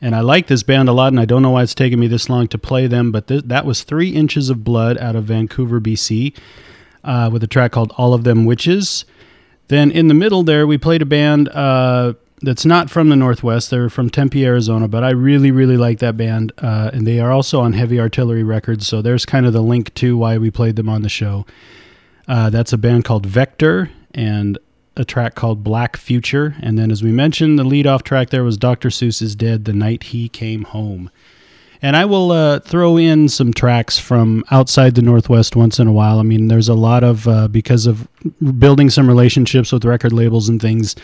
and 0.00 0.14
I 0.14 0.20
like 0.20 0.46
this 0.46 0.62
band 0.62 0.88
a 0.88 0.92
lot, 0.92 1.08
and 1.08 1.18
I 1.18 1.24
don't 1.24 1.42
know 1.42 1.50
why 1.50 1.64
it's 1.64 1.74
taken 1.74 1.98
me 1.98 2.06
this 2.06 2.28
long 2.28 2.46
to 2.46 2.56
play 2.56 2.86
them. 2.86 3.10
But 3.10 3.26
th- 3.26 3.42
that 3.46 3.66
was 3.66 3.82
Three 3.82 4.10
Inches 4.10 4.48
of 4.48 4.62
Blood 4.62 4.96
out 4.98 5.16
of 5.16 5.24
Vancouver, 5.24 5.80
BC, 5.80 6.36
uh, 7.02 7.30
with 7.32 7.42
a 7.42 7.48
track 7.48 7.72
called 7.72 7.92
"All 7.96 8.14
of 8.14 8.22
Them 8.22 8.44
Witches." 8.44 9.06
Then 9.66 9.90
in 9.90 10.06
the 10.06 10.14
middle 10.14 10.44
there, 10.44 10.68
we 10.68 10.78
played 10.78 11.02
a 11.02 11.04
band 11.04 11.48
uh, 11.48 12.12
that's 12.40 12.64
not 12.64 12.88
from 12.88 13.08
the 13.08 13.16
Northwest. 13.16 13.70
They're 13.70 13.90
from 13.90 14.10
Tempe, 14.10 14.46
Arizona, 14.46 14.86
but 14.86 15.02
I 15.02 15.10
really 15.10 15.50
really 15.50 15.76
like 15.76 15.98
that 15.98 16.16
band, 16.16 16.52
uh, 16.58 16.92
and 16.92 17.08
they 17.08 17.18
are 17.18 17.32
also 17.32 17.60
on 17.60 17.72
Heavy 17.72 17.98
Artillery 17.98 18.44
Records. 18.44 18.86
So 18.86 19.02
there's 19.02 19.26
kind 19.26 19.46
of 19.46 19.52
the 19.52 19.62
link 19.62 19.92
to 19.94 20.16
why 20.16 20.38
we 20.38 20.52
played 20.52 20.76
them 20.76 20.88
on 20.88 21.02
the 21.02 21.08
show. 21.08 21.44
Uh, 22.28 22.50
that's 22.50 22.72
a 22.72 22.78
band 22.78 23.04
called 23.04 23.26
Vektor 23.26 23.90
and 24.14 24.58
a 24.96 25.04
track 25.04 25.34
called 25.34 25.64
Black 25.64 25.96
Future. 25.96 26.56
And 26.60 26.78
then, 26.78 26.90
as 26.90 27.02
we 27.02 27.10
mentioned, 27.10 27.58
the 27.58 27.64
lead 27.64 27.86
off 27.86 28.02
track 28.02 28.30
there 28.30 28.44
was 28.44 28.56
Dr. 28.56 28.88
Seuss's 28.88 29.34
Dead 29.34 29.64
the 29.64 29.72
Night 29.72 30.04
He 30.04 30.28
Came 30.28 30.64
Home. 30.64 31.10
And 31.82 31.96
I 31.96 32.06
will 32.06 32.32
uh, 32.32 32.60
throw 32.60 32.96
in 32.96 33.28
some 33.28 33.52
tracks 33.52 33.98
from 33.98 34.42
outside 34.50 34.94
the 34.94 35.02
Northwest 35.02 35.54
once 35.54 35.78
in 35.78 35.86
a 35.86 35.92
while. 35.92 36.18
I 36.18 36.22
mean, 36.22 36.48
there's 36.48 36.68
a 36.68 36.74
lot 36.74 37.04
of, 37.04 37.28
uh, 37.28 37.48
because 37.48 37.86
of 37.86 38.08
building 38.58 38.88
some 38.88 39.06
relationships 39.06 39.70
with 39.70 39.84
record 39.84 40.12
labels 40.12 40.48
and 40.48 40.60
things, 40.62 40.96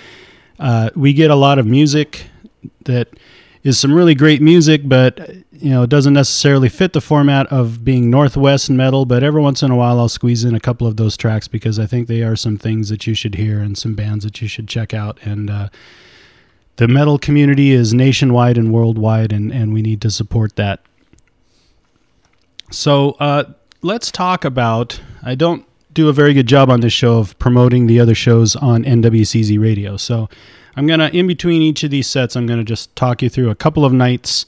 uh, 0.58 0.90
we 0.94 1.12
get 1.12 1.30
a 1.30 1.34
lot 1.34 1.58
of 1.58 1.66
music 1.66 2.24
that 2.84 3.08
is 3.62 3.78
some 3.78 3.92
really 3.92 4.14
great 4.14 4.40
music, 4.40 4.82
but 4.84 5.30
you 5.60 5.70
know, 5.70 5.82
it 5.82 5.90
doesn't 5.90 6.14
necessarily 6.14 6.70
fit 6.70 6.94
the 6.94 7.00
format 7.00 7.46
of 7.48 7.84
being 7.84 8.08
Northwest 8.10 8.70
metal. 8.70 9.04
But 9.04 9.22
every 9.22 9.42
once 9.42 9.62
in 9.62 9.70
a 9.70 9.76
while, 9.76 10.00
I'll 10.00 10.08
squeeze 10.08 10.42
in 10.42 10.54
a 10.54 10.60
couple 10.60 10.86
of 10.86 10.96
those 10.96 11.16
tracks 11.16 11.48
because 11.48 11.78
I 11.78 11.86
think 11.86 12.08
they 12.08 12.22
are 12.22 12.34
some 12.34 12.56
things 12.56 12.88
that 12.88 13.06
you 13.06 13.14
should 13.14 13.34
hear 13.34 13.60
and 13.60 13.76
some 13.76 13.94
bands 13.94 14.24
that 14.24 14.40
you 14.40 14.48
should 14.48 14.68
check 14.68 14.94
out. 14.94 15.18
And 15.22 15.50
uh, 15.50 15.68
the 16.76 16.88
metal 16.88 17.18
community 17.18 17.72
is 17.72 17.92
nationwide 17.92 18.56
and 18.56 18.72
worldwide, 18.72 19.32
and, 19.32 19.52
and 19.52 19.74
we 19.74 19.82
need 19.82 20.00
to 20.00 20.10
support 20.10 20.56
that. 20.56 20.80
So 22.70 23.16
uh, 23.20 23.44
let's 23.82 24.10
talk 24.10 24.46
about. 24.46 25.00
I 25.22 25.34
don't 25.34 25.66
do 25.92 26.08
a 26.08 26.12
very 26.12 26.32
good 26.32 26.46
job 26.46 26.70
on 26.70 26.80
this 26.80 26.92
show 26.94 27.18
of 27.18 27.38
promoting 27.38 27.86
the 27.86 28.00
other 28.00 28.14
shows 28.14 28.56
on 28.56 28.84
NWCZ 28.84 29.60
radio. 29.60 29.98
So 29.98 30.30
I'm 30.74 30.86
going 30.86 31.00
to, 31.00 31.14
in 31.14 31.26
between 31.26 31.60
each 31.60 31.84
of 31.84 31.90
these 31.90 32.06
sets, 32.06 32.34
I'm 32.34 32.46
going 32.46 32.60
to 32.60 32.64
just 32.64 32.94
talk 32.96 33.20
you 33.20 33.28
through 33.28 33.50
a 33.50 33.54
couple 33.54 33.84
of 33.84 33.92
nights 33.92 34.46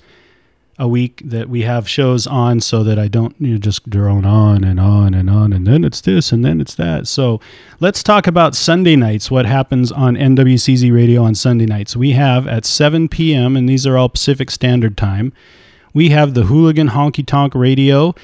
a 0.82 0.88
week 0.88 1.22
that 1.24 1.48
we 1.48 1.62
have 1.62 1.88
shows 1.88 2.26
on 2.26 2.60
so 2.60 2.82
that 2.82 2.98
I 2.98 3.06
don't 3.06 3.36
you 3.38 3.52
know, 3.52 3.58
just 3.58 3.88
drone 3.88 4.24
on 4.24 4.64
and 4.64 4.80
on 4.80 5.14
and 5.14 5.30
on 5.30 5.52
and 5.52 5.64
then 5.64 5.84
it's 5.84 6.00
this 6.00 6.32
and 6.32 6.44
then 6.44 6.60
it's 6.60 6.74
that. 6.74 7.06
So 7.06 7.40
let's 7.78 8.02
talk 8.02 8.26
about 8.26 8.56
Sunday 8.56 8.96
nights, 8.96 9.30
what 9.30 9.46
happens 9.46 9.92
on 9.92 10.16
NWCZ 10.16 10.92
radio 10.92 11.22
on 11.22 11.36
Sunday 11.36 11.66
nights. 11.66 11.94
We 11.94 12.12
have 12.12 12.48
at 12.48 12.64
7 12.64 13.08
p.m., 13.08 13.56
and 13.56 13.68
these 13.68 13.86
are 13.86 13.96
all 13.96 14.08
Pacific 14.08 14.50
Standard 14.50 14.96
Time, 14.96 15.32
we 15.94 16.08
have 16.08 16.34
the 16.34 16.44
Hooligan 16.44 16.88
Honky 16.88 17.24
Tonk 17.24 17.54
Radio. 17.54 18.16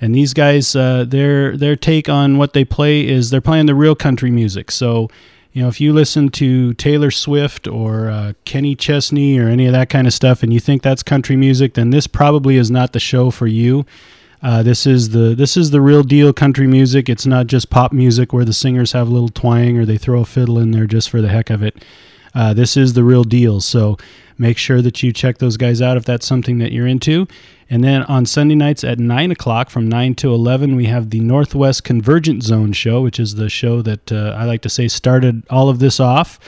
And 0.00 0.14
these 0.14 0.34
guys, 0.34 0.76
uh, 0.76 1.04
their 1.08 1.56
their 1.56 1.74
take 1.74 2.08
on 2.08 2.36
what 2.38 2.52
they 2.52 2.64
play 2.64 3.08
is 3.08 3.30
they're 3.30 3.40
playing 3.40 3.66
the 3.66 3.74
real 3.74 3.96
country 3.96 4.30
music. 4.30 4.70
So 4.70 5.08
you 5.54 5.62
know, 5.62 5.68
if 5.68 5.80
you 5.80 5.92
listen 5.92 6.30
to 6.30 6.74
Taylor 6.74 7.12
Swift 7.12 7.68
or 7.68 8.10
uh, 8.10 8.32
Kenny 8.44 8.74
Chesney 8.74 9.38
or 9.38 9.48
any 9.48 9.66
of 9.66 9.72
that 9.72 9.88
kind 9.88 10.08
of 10.08 10.12
stuff, 10.12 10.42
and 10.42 10.52
you 10.52 10.58
think 10.58 10.82
that's 10.82 11.04
country 11.04 11.36
music, 11.36 11.74
then 11.74 11.90
this 11.90 12.08
probably 12.08 12.56
is 12.56 12.72
not 12.72 12.92
the 12.92 12.98
show 12.98 13.30
for 13.30 13.46
you. 13.46 13.86
Uh, 14.42 14.64
this 14.64 14.84
is 14.84 15.10
the 15.10 15.32
this 15.34 15.56
is 15.56 15.70
the 15.70 15.80
real 15.80 16.02
deal 16.02 16.32
country 16.32 16.66
music. 16.66 17.08
It's 17.08 17.24
not 17.24 17.46
just 17.46 17.70
pop 17.70 17.92
music 17.92 18.32
where 18.32 18.44
the 18.44 18.52
singers 18.52 18.92
have 18.92 19.06
a 19.06 19.10
little 19.12 19.28
twang 19.28 19.78
or 19.78 19.86
they 19.86 19.96
throw 19.96 20.20
a 20.20 20.24
fiddle 20.24 20.58
in 20.58 20.72
there 20.72 20.86
just 20.86 21.08
for 21.08 21.22
the 21.22 21.28
heck 21.28 21.50
of 21.50 21.62
it. 21.62 21.84
Uh, 22.34 22.52
this 22.52 22.76
is 22.76 22.94
the 22.94 23.04
real 23.04 23.22
deal. 23.22 23.60
So 23.60 23.96
make 24.38 24.58
sure 24.58 24.82
that 24.82 25.02
you 25.02 25.12
check 25.12 25.38
those 25.38 25.56
guys 25.56 25.80
out 25.80 25.96
if 25.96 26.04
that's 26.04 26.26
something 26.26 26.58
that 26.58 26.72
you're 26.72 26.86
into. 26.86 27.26
And 27.70 27.82
then 27.82 28.02
on 28.04 28.26
Sunday 28.26 28.54
nights 28.54 28.84
at 28.84 28.98
9 28.98 29.30
o'clock 29.30 29.70
from 29.70 29.88
9 29.88 30.14
to 30.16 30.34
11, 30.34 30.76
we 30.76 30.86
have 30.86 31.10
the 31.10 31.20
Northwest 31.20 31.84
Convergence 31.84 32.44
Zone 32.44 32.72
show, 32.72 33.00
which 33.02 33.18
is 33.18 33.36
the 33.36 33.48
show 33.48 33.82
that 33.82 34.12
uh, 34.12 34.34
I 34.36 34.44
like 34.44 34.62
to 34.62 34.68
say 34.68 34.88
started 34.88 35.42
all 35.48 35.68
of 35.68 35.78
this 35.78 35.98
off. 35.98 36.38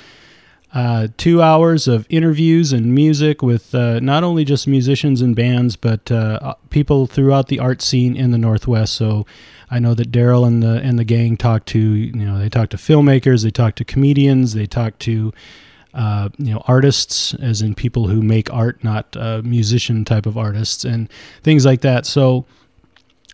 Uh, 0.75 1.09
two 1.17 1.41
hours 1.41 1.89
of 1.89 2.07
interviews 2.11 2.71
and 2.71 2.95
music 2.95 3.41
with 3.41 3.75
uh, 3.75 3.99
not 4.01 4.23
only 4.23 4.45
just 4.45 4.67
musicians 4.67 5.23
and 5.23 5.35
bands, 5.35 5.75
but 5.75 6.11
uh, 6.13 6.55
people 6.69 7.07
throughout 7.07 7.49
the 7.49 7.59
art 7.59 7.81
scene 7.81 8.15
in 8.15 8.31
the 8.31 8.37
Northwest. 8.37 8.93
So 8.93 9.25
I 9.71 9.79
know 9.79 9.95
that 9.95 10.13
Daryl 10.13 10.47
and 10.47 10.63
the 10.63 10.81
and 10.83 10.99
the 10.99 11.05
gang 11.05 11.37
talk 11.39 11.65
to 11.67 11.79
you 11.79 12.13
know 12.13 12.39
they 12.39 12.51
talk 12.51 12.69
to 12.71 12.77
filmmakers, 12.77 13.43
they 13.43 13.51
talk 13.51 13.75
to 13.77 13.85
comedians, 13.85 14.53
they 14.53 14.67
talk 14.67 14.99
to 15.01 15.33
uh, 15.97 16.29
you 16.37 16.53
know 16.53 16.63
artists, 16.69 17.35
as 17.35 17.63
in 17.63 17.75
people 17.75 18.07
who 18.07 18.21
make 18.23 18.53
art, 18.53 18.85
not 18.85 19.17
uh, 19.17 19.41
musician 19.43 20.05
type 20.05 20.27
of 20.27 20.37
artists, 20.37 20.85
and 20.85 21.09
things 21.43 21.65
like 21.65 21.81
that. 21.81 22.05
So 22.05 22.45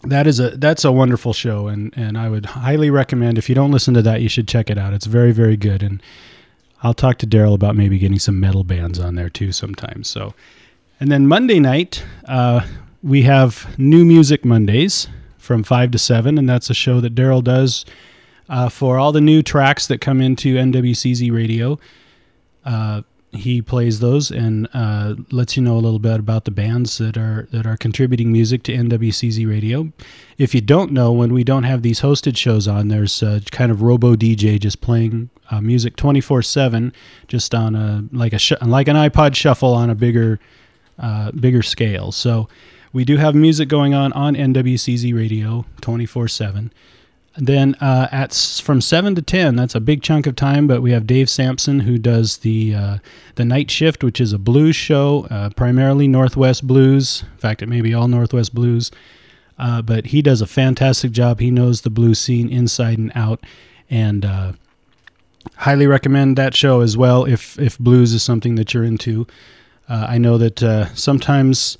that 0.04 0.26
is 0.28 0.38
a 0.38 0.50
that's 0.50 0.84
a 0.84 0.92
wonderful 0.92 1.32
show, 1.32 1.66
and 1.66 1.92
and 1.96 2.16
I 2.16 2.28
would 2.28 2.46
highly 2.46 2.88
recommend 2.88 3.36
if 3.36 3.48
you 3.48 3.54
don't 3.56 3.72
listen 3.72 3.94
to 3.94 4.02
that, 4.02 4.22
you 4.22 4.28
should 4.28 4.46
check 4.46 4.70
it 4.70 4.78
out. 4.78 4.94
It's 4.94 5.06
very 5.06 5.32
very 5.32 5.56
good, 5.56 5.82
and 5.82 6.00
I'll 6.84 6.94
talk 6.94 7.18
to 7.18 7.26
Daryl 7.26 7.54
about 7.54 7.74
maybe 7.74 7.98
getting 7.98 8.20
some 8.20 8.38
metal 8.38 8.62
bands 8.62 9.00
on 9.00 9.16
there 9.16 9.28
too 9.28 9.50
sometimes. 9.50 10.08
So, 10.08 10.32
and 11.00 11.10
then 11.10 11.26
Monday 11.26 11.58
night 11.58 12.04
uh, 12.26 12.64
we 13.02 13.22
have 13.22 13.76
New 13.76 14.04
Music 14.04 14.44
Mondays 14.44 15.08
from 15.36 15.64
five 15.64 15.90
to 15.90 15.98
seven, 15.98 16.38
and 16.38 16.48
that's 16.48 16.70
a 16.70 16.74
show 16.74 17.00
that 17.00 17.16
Daryl 17.16 17.42
does 17.42 17.84
uh, 18.48 18.68
for 18.68 18.98
all 18.98 19.10
the 19.10 19.20
new 19.20 19.42
tracks 19.42 19.88
that 19.88 20.00
come 20.00 20.20
into 20.20 20.54
NWCZ 20.54 21.32
Radio. 21.32 21.80
Uh, 22.64 23.02
he 23.32 23.62
plays 23.62 24.00
those 24.00 24.30
and 24.30 24.68
uh, 24.74 25.14
lets 25.30 25.56
you 25.56 25.62
know 25.62 25.74
a 25.74 25.80
little 25.80 25.98
bit 25.98 26.20
about 26.20 26.44
the 26.44 26.50
bands 26.50 26.98
that 26.98 27.16
are 27.16 27.48
that 27.50 27.66
are 27.66 27.78
contributing 27.78 28.30
music 28.30 28.62
to 28.64 28.74
NWCZ 28.74 29.48
Radio. 29.48 29.90
If 30.36 30.54
you 30.54 30.60
don't 30.60 30.92
know, 30.92 31.12
when 31.12 31.32
we 31.32 31.42
don't 31.42 31.62
have 31.62 31.82
these 31.82 32.02
hosted 32.02 32.36
shows 32.36 32.68
on, 32.68 32.88
there's 32.88 33.22
uh, 33.22 33.40
kind 33.50 33.72
of 33.72 33.80
robo 33.80 34.16
DJ 34.16 34.60
just 34.60 34.82
playing 34.82 35.30
uh, 35.50 35.62
music 35.62 35.96
24 35.96 36.42
seven, 36.42 36.92
just 37.26 37.54
on 37.54 37.74
a 37.74 38.04
like 38.12 38.34
a 38.34 38.38
sh- 38.38 38.52
like 38.60 38.88
an 38.88 38.96
iPod 38.96 39.34
shuffle 39.34 39.72
on 39.72 39.88
a 39.88 39.94
bigger 39.94 40.38
uh, 40.98 41.32
bigger 41.32 41.62
scale. 41.62 42.12
So 42.12 42.48
we 42.92 43.04
do 43.06 43.16
have 43.16 43.34
music 43.34 43.68
going 43.68 43.94
on 43.94 44.12
on 44.12 44.34
NWCZ 44.34 45.14
Radio 45.14 45.64
24 45.80 46.28
seven. 46.28 46.72
Then 47.36 47.74
uh, 47.76 48.08
at 48.12 48.34
from 48.62 48.80
seven 48.82 49.14
to 49.14 49.22
ten, 49.22 49.56
that's 49.56 49.74
a 49.74 49.80
big 49.80 50.02
chunk 50.02 50.26
of 50.26 50.36
time. 50.36 50.66
But 50.66 50.82
we 50.82 50.92
have 50.92 51.06
Dave 51.06 51.30
Sampson 51.30 51.80
who 51.80 51.96
does 51.96 52.38
the 52.38 52.74
uh, 52.74 52.98
the 53.36 53.44
night 53.44 53.70
shift, 53.70 54.04
which 54.04 54.20
is 54.20 54.32
a 54.32 54.38
blues 54.38 54.76
show, 54.76 55.26
uh, 55.30 55.48
primarily 55.50 56.06
Northwest 56.06 56.66
blues. 56.66 57.24
In 57.32 57.38
fact, 57.38 57.62
it 57.62 57.68
may 57.68 57.80
be 57.80 57.94
all 57.94 58.08
Northwest 58.08 58.54
blues. 58.54 58.90
Uh, 59.58 59.80
but 59.80 60.06
he 60.06 60.20
does 60.20 60.42
a 60.42 60.46
fantastic 60.46 61.12
job. 61.12 61.40
He 61.40 61.50
knows 61.50 61.82
the 61.82 61.90
blues 61.90 62.18
scene 62.18 62.48
inside 62.48 62.98
and 62.98 63.12
out, 63.14 63.44
and 63.88 64.24
uh, 64.24 64.52
highly 65.56 65.86
recommend 65.86 66.36
that 66.36 66.54
show 66.54 66.80
as 66.80 66.96
well. 66.96 67.24
If 67.24 67.58
if 67.58 67.78
blues 67.78 68.12
is 68.12 68.22
something 68.22 68.56
that 68.56 68.74
you're 68.74 68.84
into, 68.84 69.26
uh, 69.88 70.06
I 70.08 70.18
know 70.18 70.36
that 70.36 70.90
sometimes 70.94 71.78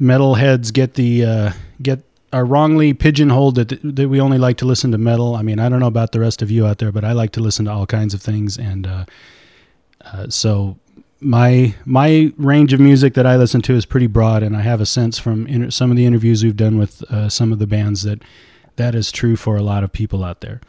metalheads 0.00 0.72
get 0.72 0.94
the 0.94 1.52
get 1.82 2.02
are 2.36 2.44
wrongly 2.44 2.92
pigeonholed 2.92 3.54
that 3.54 3.96
that 3.96 4.08
we 4.08 4.20
only 4.20 4.36
like 4.36 4.58
to 4.58 4.66
listen 4.66 4.92
to 4.92 4.98
metal. 4.98 5.34
I 5.34 5.42
mean, 5.42 5.58
I 5.58 5.70
don't 5.70 5.80
know 5.80 5.86
about 5.86 6.12
the 6.12 6.20
rest 6.20 6.42
of 6.42 6.50
you 6.50 6.66
out 6.66 6.78
there, 6.78 6.92
but 6.92 7.02
I 7.02 7.12
like 7.12 7.32
to 7.32 7.40
listen 7.40 7.64
to 7.64 7.72
all 7.72 7.86
kinds 7.86 8.12
of 8.12 8.20
things, 8.20 8.58
and 8.58 8.86
uh, 8.86 9.04
uh, 10.04 10.28
so 10.28 10.76
my 11.18 11.74
my 11.86 12.32
range 12.36 12.74
of 12.74 12.80
music 12.80 13.14
that 13.14 13.26
I 13.26 13.36
listen 13.36 13.62
to 13.62 13.72
is 13.72 13.86
pretty 13.86 14.06
broad, 14.06 14.42
and 14.42 14.54
I 14.54 14.60
have 14.60 14.82
a 14.82 14.86
sense 14.86 15.18
from 15.18 15.46
inter- 15.46 15.70
some 15.70 15.90
of 15.90 15.96
the 15.96 16.04
interviews 16.04 16.44
we've 16.44 16.56
done 16.56 16.76
with 16.78 17.02
uh, 17.10 17.30
some 17.30 17.52
of 17.52 17.58
the 17.58 17.66
bands 17.66 18.02
that 18.02 18.20
that 18.76 18.94
is 18.94 19.10
true 19.10 19.36
for 19.36 19.56
a 19.56 19.62
lot 19.62 19.82
of 19.82 19.90
people 19.92 20.22
out 20.22 20.42
there. 20.42 20.60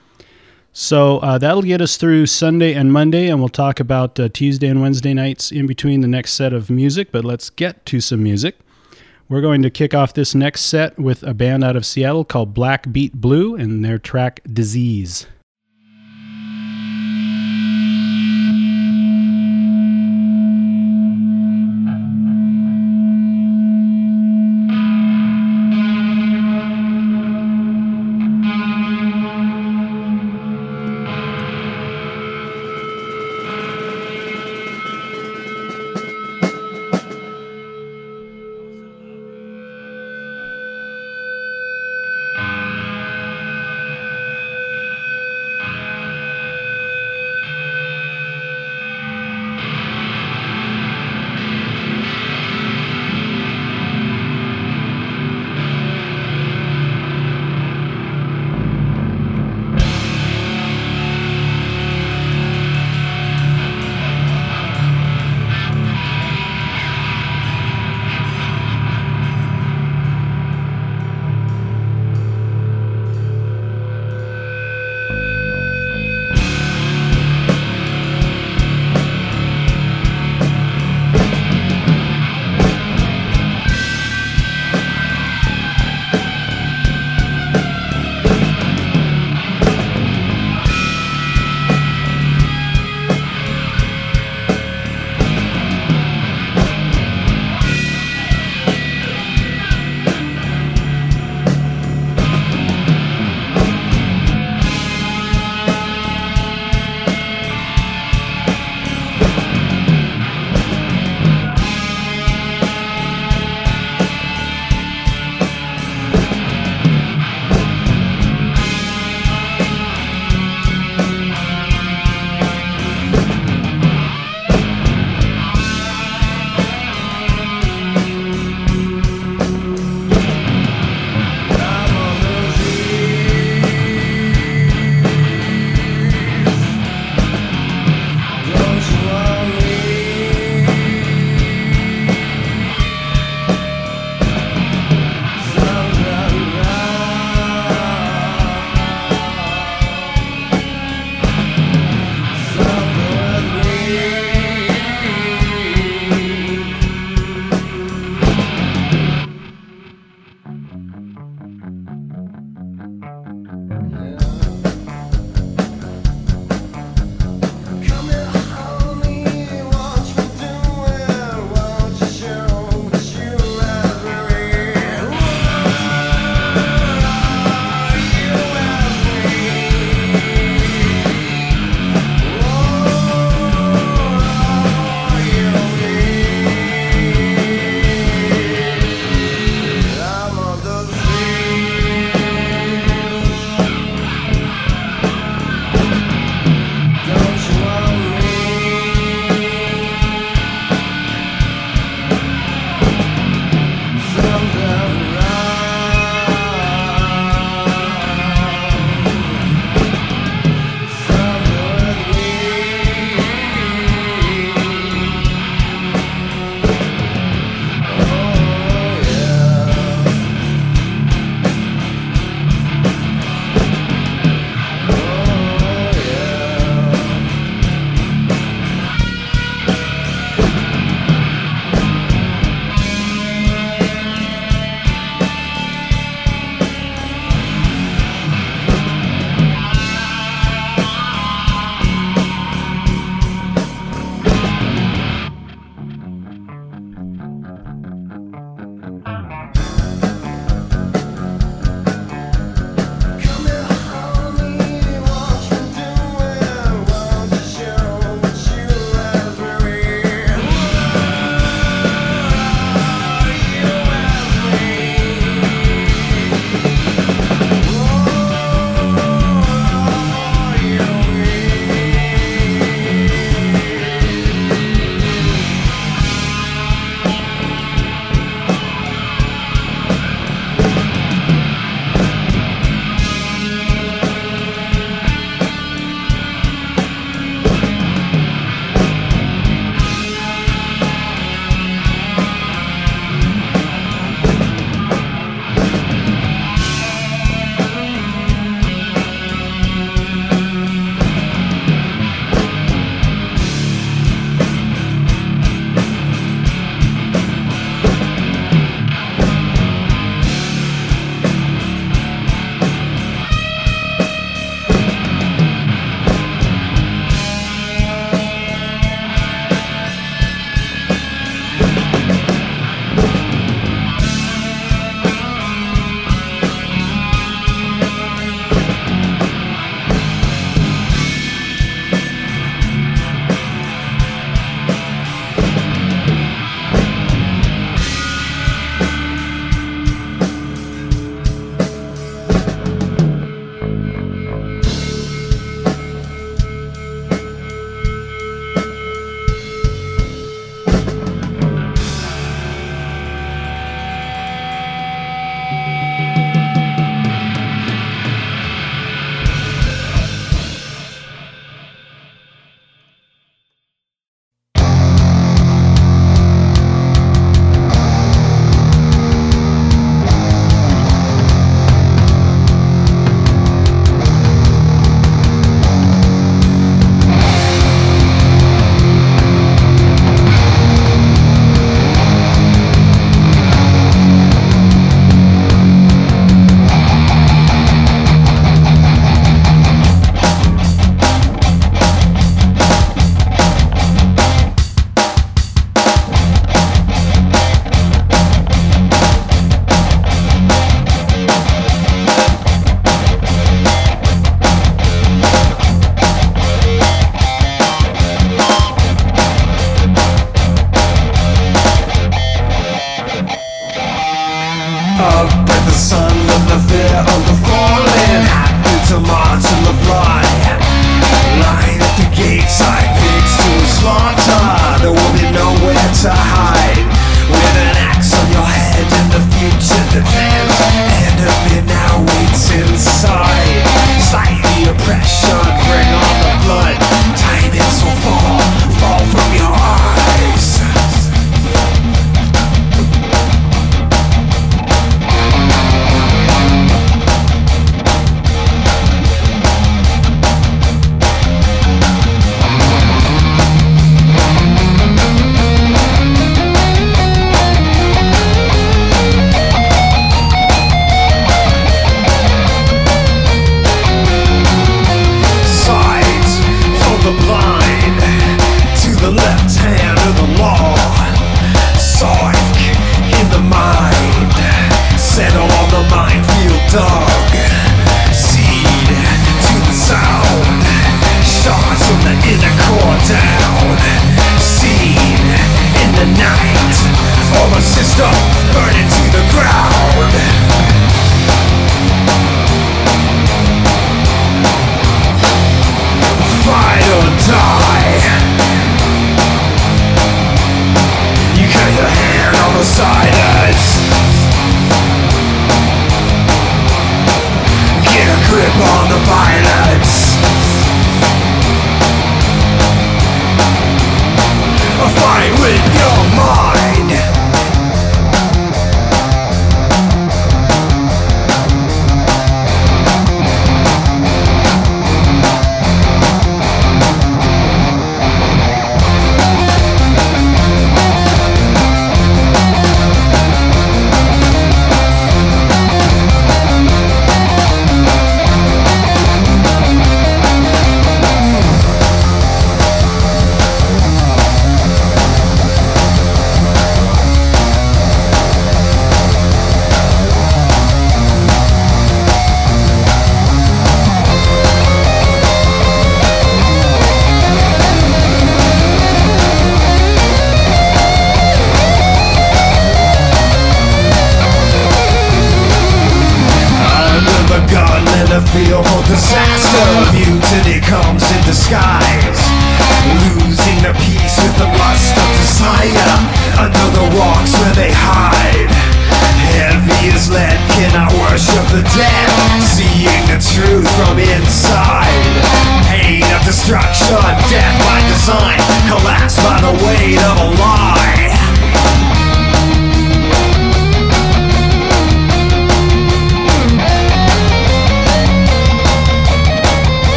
So 0.71 1.17
uh, 1.19 1.37
that'll 1.37 1.63
get 1.63 1.81
us 1.81 1.97
through 1.97 2.27
Sunday 2.27 2.73
and 2.75 2.93
Monday, 2.93 3.27
and 3.27 3.39
we'll 3.39 3.49
talk 3.49 3.81
about 3.81 4.17
uh, 4.19 4.29
Tuesday 4.29 4.67
and 4.67 4.81
Wednesday 4.81 5.13
nights 5.13 5.51
in 5.51 5.67
between 5.67 5.99
the 5.99 6.07
next 6.07 6.33
set 6.33 6.53
of 6.53 6.69
music. 6.69 7.11
But 7.11 7.25
let's 7.25 7.49
get 7.49 7.85
to 7.87 7.99
some 7.99 8.23
music. 8.23 8.55
We're 9.29 9.41
going 9.41 9.61
to 9.63 9.69
kick 9.69 9.93
off 9.93 10.13
this 10.13 10.33
next 10.33 10.61
set 10.61 10.97
with 10.97 11.21
a 11.21 11.33
band 11.33 11.61
out 11.61 11.75
of 11.75 11.85
Seattle 11.85 12.23
called 12.23 12.53
Black 12.53 12.89
Beat 12.93 13.13
Blue 13.13 13.55
and 13.55 13.83
their 13.83 13.97
track 13.97 14.39
Disease. 14.51 15.27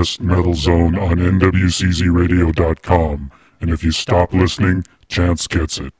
Best 0.00 0.22
Metal 0.22 0.54
Zone 0.54 0.98
on 0.98 1.18
NWCZRadio.com. 1.18 3.30
And 3.60 3.68
if 3.68 3.84
you 3.84 3.92
stop 3.92 4.32
listening, 4.32 4.86
Chance 5.08 5.46
gets 5.46 5.76
it. 5.76 5.92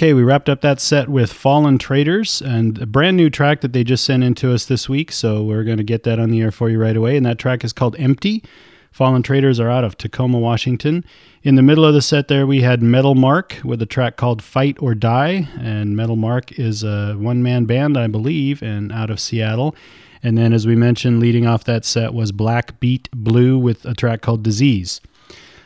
Okay, 0.00 0.14
we 0.14 0.22
wrapped 0.22 0.48
up 0.48 0.62
that 0.62 0.80
set 0.80 1.10
with 1.10 1.30
Fallen 1.30 1.76
Traders 1.76 2.40
and 2.40 2.80
a 2.80 2.86
brand 2.86 3.18
new 3.18 3.28
track 3.28 3.60
that 3.60 3.74
they 3.74 3.84
just 3.84 4.02
sent 4.02 4.24
in 4.24 4.34
to 4.36 4.54
us 4.54 4.64
this 4.64 4.88
week. 4.88 5.12
So 5.12 5.42
we're 5.42 5.62
going 5.62 5.76
to 5.76 5.84
get 5.84 6.04
that 6.04 6.18
on 6.18 6.30
the 6.30 6.40
air 6.40 6.50
for 6.50 6.70
you 6.70 6.80
right 6.80 6.96
away. 6.96 7.18
And 7.18 7.26
that 7.26 7.38
track 7.38 7.64
is 7.64 7.74
called 7.74 7.96
Empty. 7.98 8.42
Fallen 8.90 9.22
Traders 9.22 9.60
are 9.60 9.68
out 9.68 9.84
of 9.84 9.98
Tacoma, 9.98 10.38
Washington. 10.38 11.04
In 11.42 11.56
the 11.56 11.62
middle 11.62 11.84
of 11.84 11.92
the 11.92 12.00
set 12.00 12.28
there, 12.28 12.46
we 12.46 12.62
had 12.62 12.82
Metal 12.82 13.14
Mark 13.14 13.58
with 13.62 13.82
a 13.82 13.84
track 13.84 14.16
called 14.16 14.40
Fight 14.40 14.78
or 14.80 14.94
Die. 14.94 15.46
And 15.60 15.94
Metal 15.94 16.16
Mark 16.16 16.58
is 16.58 16.82
a 16.82 17.12
one 17.18 17.42
man 17.42 17.66
band, 17.66 17.98
I 17.98 18.06
believe, 18.06 18.62
and 18.62 18.90
out 18.92 19.10
of 19.10 19.20
Seattle. 19.20 19.76
And 20.22 20.38
then, 20.38 20.54
as 20.54 20.66
we 20.66 20.76
mentioned, 20.76 21.20
leading 21.20 21.46
off 21.46 21.64
that 21.64 21.84
set 21.84 22.14
was 22.14 22.32
Black 22.32 22.80
Beat 22.80 23.10
Blue 23.10 23.58
with 23.58 23.84
a 23.84 23.92
track 23.92 24.22
called 24.22 24.42
Disease. 24.42 25.02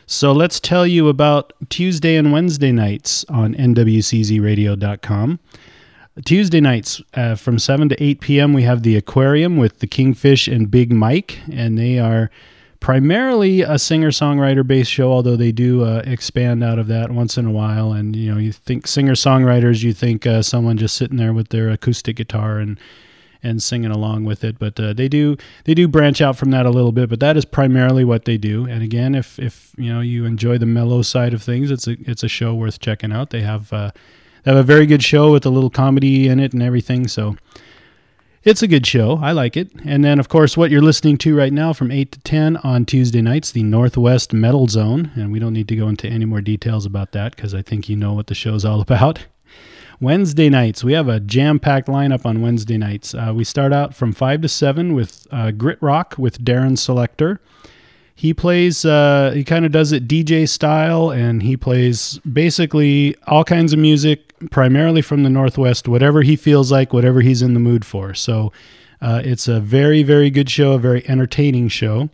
So 0.07 0.31
let's 0.31 0.59
tell 0.59 0.85
you 0.85 1.07
about 1.07 1.53
Tuesday 1.69 2.15
and 2.15 2.31
Wednesday 2.31 2.71
nights 2.71 3.25
on 3.27 3.55
NWCZRadio.com. 3.55 5.39
Tuesday 6.23 6.61
nights 6.61 7.01
uh, 7.15 7.35
from 7.35 7.59
7 7.59 7.89
to 7.89 8.03
8 8.03 8.21
p.m., 8.21 8.53
we 8.53 8.63
have 8.63 8.83
the 8.83 8.95
Aquarium 8.95 9.57
with 9.57 9.79
the 9.79 9.87
Kingfish 9.87 10.47
and 10.47 10.71
Big 10.71 10.93
Mike, 10.93 11.39
and 11.51 11.77
they 11.77 11.99
are 11.99 12.29
primarily 12.79 13.61
a 13.61 13.79
singer 13.79 14.11
songwriter 14.11 14.65
based 14.65 14.91
show, 14.91 15.11
although 15.11 15.35
they 15.35 15.51
do 15.51 15.83
uh, 15.83 16.03
expand 16.05 16.63
out 16.63 16.77
of 16.77 16.87
that 16.87 17.11
once 17.11 17.37
in 17.37 17.47
a 17.47 17.51
while. 17.51 17.91
And 17.91 18.15
you 18.15 18.31
know, 18.31 18.37
you 18.39 18.51
think 18.51 18.85
singer 18.85 19.13
songwriters, 19.13 19.83
you 19.83 19.91
think 19.91 20.27
uh, 20.27 20.43
someone 20.43 20.77
just 20.77 20.95
sitting 20.95 21.17
there 21.17 21.33
with 21.33 21.49
their 21.49 21.69
acoustic 21.69 22.15
guitar 22.15 22.59
and 22.59 22.79
and 23.45 23.61
singing 23.61 23.91
along 23.91 24.25
with 24.25 24.43
it. 24.43 24.59
But 24.59 24.79
uh, 24.79 24.93
they 24.93 25.07
do 25.07 25.37
they 25.65 25.73
do 25.73 25.87
branch 25.87 26.21
out 26.21 26.37
from 26.37 26.51
that 26.51 26.65
a 26.65 26.69
little 26.69 26.91
bit. 26.91 27.09
But 27.09 27.19
that 27.19 27.37
is 27.37 27.45
primarily 27.45 28.03
what 28.03 28.25
they 28.25 28.37
do. 28.37 28.65
And 28.65 28.83
again, 28.83 29.15
if 29.15 29.39
if 29.39 29.71
you 29.77 29.93
know 29.93 30.01
you 30.01 30.25
enjoy 30.25 30.57
the 30.57 30.65
mellow 30.65 31.01
side 31.01 31.33
of 31.33 31.43
things, 31.43 31.71
it's 31.71 31.87
a 31.87 31.95
it's 32.01 32.23
a 32.23 32.27
show 32.27 32.53
worth 32.53 32.79
checking 32.79 33.11
out. 33.11 33.29
They 33.29 33.41
have 33.41 33.71
uh, 33.71 33.91
they 34.43 34.51
have 34.51 34.59
a 34.59 34.63
very 34.63 34.85
good 34.85 35.03
show 35.03 35.31
with 35.31 35.45
a 35.45 35.49
little 35.49 35.69
comedy 35.69 36.27
in 36.27 36.39
it 36.39 36.53
and 36.53 36.63
everything. 36.63 37.07
So. 37.07 37.37
It's 38.43 38.61
a 38.61 38.67
good 38.67 38.85
show. 38.85 39.17
I 39.23 39.31
like 39.31 39.57
it. 39.57 39.71
And 39.85 40.05
then, 40.05 40.19
of 40.19 40.29
course, 40.29 40.55
what 40.55 40.69
you're 40.69 40.79
listening 40.79 41.17
to 41.17 41.35
right 41.35 41.51
now 41.51 41.73
from 41.73 41.89
8 41.89 42.11
to 42.11 42.19
10 42.19 42.57
on 42.57 42.85
Tuesday 42.85 43.19
nights, 43.19 43.51
the 43.51 43.63
Northwest 43.63 44.33
Metal 44.33 44.67
Zone. 44.67 45.09
And 45.15 45.31
we 45.31 45.39
don't 45.39 45.53
need 45.53 45.67
to 45.69 45.75
go 45.75 45.87
into 45.87 46.07
any 46.07 46.25
more 46.25 46.41
details 46.41 46.85
about 46.85 47.11
that 47.13 47.35
because 47.35 47.55
I 47.55 47.63
think 47.63 47.89
you 47.89 47.95
know 47.95 48.13
what 48.13 48.27
the 48.27 48.35
show's 48.35 48.63
all 48.63 48.81
about. 48.87 49.25
Wednesday 49.99 50.49
nights, 50.49 50.83
we 50.83 50.93
have 50.93 51.07
a 51.07 51.19
jam 51.19 51.59
packed 51.59 51.87
lineup 51.87 52.25
on 52.25 52.41
Wednesday 52.41 52.77
nights. 52.77 53.13
Uh, 53.13 53.31
we 53.35 53.43
start 53.43 53.71
out 53.71 53.95
from 53.95 54.11
5 54.11 54.41
to 54.41 54.49
7 54.49 54.93
with 54.93 55.27
uh, 55.31 55.51
Grit 55.51 55.81
Rock 55.81 56.15
with 56.17 56.43
Darren 56.43 56.77
Selector. 56.77 57.39
He 58.13 58.33
plays, 58.33 58.85
uh, 58.85 59.31
he 59.35 59.43
kind 59.43 59.65
of 59.65 59.71
does 59.71 59.91
it 59.91 60.07
DJ 60.07 60.47
style, 60.47 61.11
and 61.11 61.43
he 61.43 61.57
plays 61.57 62.19
basically 62.19 63.15
all 63.27 63.43
kinds 63.43 63.73
of 63.73 63.79
music, 63.79 64.33
primarily 64.51 65.01
from 65.01 65.23
the 65.23 65.29
Northwest, 65.29 65.87
whatever 65.87 66.21
he 66.21 66.37
feels 66.37 66.71
like, 66.71 66.93
whatever 66.93 67.21
he's 67.21 67.41
in 67.41 67.53
the 67.53 67.59
mood 67.59 67.85
for. 67.85 68.13
So 68.13 68.53
uh, 69.01 69.21
it's 69.23 69.47
a 69.49 69.59
very, 69.59 70.01
very 70.01 70.29
good 70.29 70.49
show, 70.49 70.73
a 70.73 70.79
very 70.79 71.07
entertaining 71.09 71.67
show. 71.67 72.09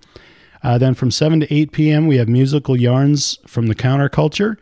Uh, 0.64 0.78
then 0.78 0.94
from 0.94 1.12
7 1.12 1.40
to 1.42 1.54
8 1.54 1.72
p.m., 1.72 2.08
we 2.08 2.18
have 2.18 2.28
musical 2.28 2.76
yarns 2.76 3.38
from 3.48 3.68
the 3.68 3.76
counterculture. 3.76 4.58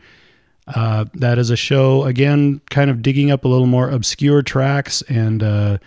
Uh, 0.74 1.04
that 1.14 1.38
is 1.38 1.50
a 1.50 1.56
show, 1.56 2.04
again, 2.04 2.60
kind 2.70 2.90
of 2.90 3.02
digging 3.02 3.30
up 3.30 3.44
a 3.44 3.48
little 3.48 3.66
more 3.66 3.90
obscure 3.90 4.42
tracks 4.42 5.02
and 5.02 5.42
uh, 5.42 5.78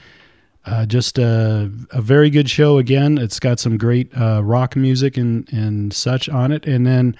uh, 0.65 0.85
just 0.85 1.17
a, 1.17 1.71
a 1.91 2.01
very 2.01 2.29
good 2.29 2.49
show. 2.49 2.77
Again, 2.77 3.17
it's 3.17 3.39
got 3.39 3.59
some 3.59 3.77
great 3.77 4.15
uh, 4.17 4.43
rock 4.43 4.75
music 4.75 5.17
and, 5.17 5.51
and 5.51 5.93
such 5.93 6.27
on 6.29 6.51
it. 6.51 6.65
And 6.65 6.85
then 6.85 7.15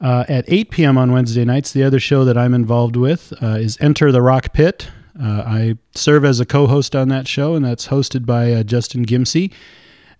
uh, 0.00 0.24
at 0.28 0.44
8 0.48 0.70
p.m. 0.70 0.98
on 0.98 1.12
Wednesday 1.12 1.44
nights, 1.44 1.72
the 1.72 1.82
other 1.82 2.00
show 2.00 2.24
that 2.24 2.38
I'm 2.38 2.54
involved 2.54 2.96
with 2.96 3.32
uh, 3.42 3.58
is 3.58 3.76
Enter 3.80 4.12
the 4.12 4.22
Rock 4.22 4.52
Pit. 4.52 4.88
I 5.22 5.76
serve 5.94 6.24
as 6.24 6.40
a 6.40 6.46
co 6.46 6.66
host 6.66 6.96
on 6.96 7.08
that 7.10 7.28
show, 7.28 7.54
and 7.54 7.62
that's 7.62 7.88
hosted 7.88 8.24
by 8.24 8.62
Justin 8.62 9.02
Gimsey. 9.02 9.52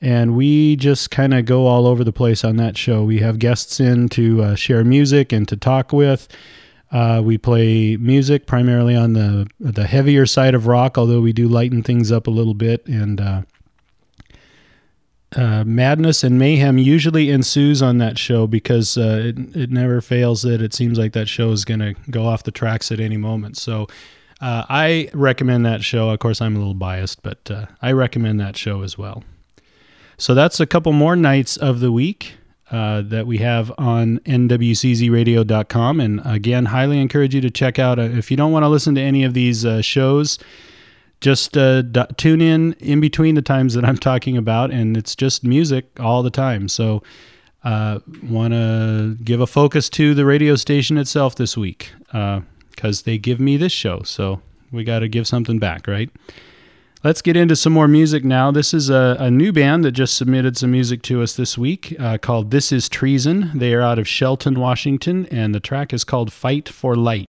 And 0.00 0.34
we 0.34 0.76
just 0.76 1.10
kind 1.10 1.34
of 1.34 1.44
go 1.44 1.66
all 1.66 1.86
over 1.86 2.04
the 2.04 2.12
place 2.12 2.42
on 2.44 2.56
that 2.56 2.76
show. 2.76 3.04
We 3.04 3.18
have 3.18 3.38
guests 3.38 3.80
in 3.80 4.08
to 4.10 4.42
uh, 4.42 4.54
share 4.54 4.82
music 4.82 5.32
and 5.32 5.46
to 5.48 5.56
talk 5.56 5.92
with. 5.92 6.28
Uh, 6.90 7.22
we 7.24 7.38
play 7.38 7.96
music 7.96 8.46
primarily 8.46 8.96
on 8.96 9.12
the 9.12 9.48
the 9.60 9.86
heavier 9.86 10.26
side 10.26 10.54
of 10.54 10.66
rock, 10.66 10.98
although 10.98 11.20
we 11.20 11.32
do 11.32 11.48
lighten 11.48 11.82
things 11.82 12.10
up 12.10 12.26
a 12.26 12.30
little 12.30 12.54
bit. 12.54 12.84
And 12.86 13.20
uh, 13.20 13.42
uh, 15.36 15.62
madness 15.64 16.24
and 16.24 16.38
mayhem 16.38 16.78
usually 16.78 17.30
ensues 17.30 17.80
on 17.80 17.98
that 17.98 18.18
show 18.18 18.48
because 18.48 18.98
uh, 18.98 19.22
it 19.24 19.56
it 19.56 19.70
never 19.70 20.00
fails 20.00 20.42
that 20.42 20.60
it 20.60 20.74
seems 20.74 20.98
like 20.98 21.12
that 21.12 21.28
show 21.28 21.52
is 21.52 21.64
going 21.64 21.80
to 21.80 21.94
go 22.10 22.26
off 22.26 22.42
the 22.42 22.50
tracks 22.50 22.90
at 22.92 23.00
any 23.00 23.16
moment. 23.16 23.56
So. 23.56 23.86
Uh, 24.42 24.64
I 24.70 25.10
recommend 25.12 25.66
that 25.66 25.84
show. 25.84 26.08
Of 26.08 26.18
course, 26.20 26.40
I'm 26.40 26.56
a 26.56 26.58
little 26.58 26.72
biased, 26.72 27.22
but 27.22 27.50
uh, 27.50 27.66
I 27.82 27.92
recommend 27.92 28.40
that 28.40 28.56
show 28.56 28.80
as 28.80 28.96
well. 28.96 29.22
So 30.16 30.34
that's 30.34 30.60
a 30.60 30.64
couple 30.66 30.94
more 30.94 31.14
nights 31.14 31.58
of 31.58 31.80
the 31.80 31.92
week 31.92 32.36
uh, 32.70 33.02
that 33.02 33.26
we 33.26 33.38
have 33.38 33.72
on 33.78 34.18
nwczradio.com. 34.20 36.00
And 36.00 36.20
again, 36.24 36.66
highly 36.66 37.00
encourage 37.00 37.34
you 37.34 37.40
to 37.40 37.50
check 37.50 37.78
out. 37.78 37.98
Uh, 37.98 38.02
if 38.02 38.30
you 38.30 38.36
don't 38.36 38.52
want 38.52 38.62
to 38.62 38.68
listen 38.68 38.94
to 38.94 39.00
any 39.00 39.24
of 39.24 39.34
these 39.34 39.64
uh, 39.64 39.82
shows, 39.82 40.38
just 41.20 41.56
uh, 41.56 41.82
d- 41.82 42.04
tune 42.16 42.40
in 42.40 42.74
in 42.74 43.00
between 43.00 43.34
the 43.34 43.42
times 43.42 43.74
that 43.74 43.84
I'm 43.84 43.96
talking 44.10 44.36
about, 44.36 44.70
and 44.70 44.96
it's 44.96 45.16
just 45.16 45.42
music 45.44 45.98
all 45.98 46.22
the 46.22 46.30
time. 46.30 46.68
So, 46.68 47.02
want 47.64 48.54
to 48.54 49.16
give 49.22 49.40
a 49.40 49.46
focus 49.46 49.90
to 49.90 50.14
the 50.14 50.24
radio 50.24 50.54
station 50.54 50.96
itself 50.96 51.34
this 51.34 51.56
week 51.56 51.92
because 52.06 53.02
they 53.02 53.18
give 53.18 53.40
me 53.40 53.56
this 53.56 53.72
show. 53.72 54.02
So, 54.04 54.40
we 54.70 54.84
got 54.84 55.00
to 55.00 55.08
give 55.08 55.26
something 55.26 55.58
back, 55.58 55.88
right? 55.88 56.08
Let's 57.02 57.22
get 57.22 57.34
into 57.34 57.56
some 57.56 57.72
more 57.72 57.88
music 57.88 58.26
now. 58.26 58.50
This 58.50 58.74
is 58.74 58.90
a, 58.90 59.16
a 59.18 59.30
new 59.30 59.54
band 59.54 59.84
that 59.84 59.92
just 59.92 60.18
submitted 60.18 60.58
some 60.58 60.70
music 60.70 61.00
to 61.04 61.22
us 61.22 61.32
this 61.32 61.56
week 61.56 61.96
uh, 61.98 62.18
called 62.18 62.50
This 62.50 62.72
Is 62.72 62.90
Treason. 62.90 63.52
They 63.54 63.72
are 63.72 63.80
out 63.80 63.98
of 63.98 64.06
Shelton, 64.06 64.60
Washington, 64.60 65.24
and 65.30 65.54
the 65.54 65.60
track 65.60 65.94
is 65.94 66.04
called 66.04 66.30
Fight 66.30 66.68
for 66.68 66.94
Light. 66.94 67.24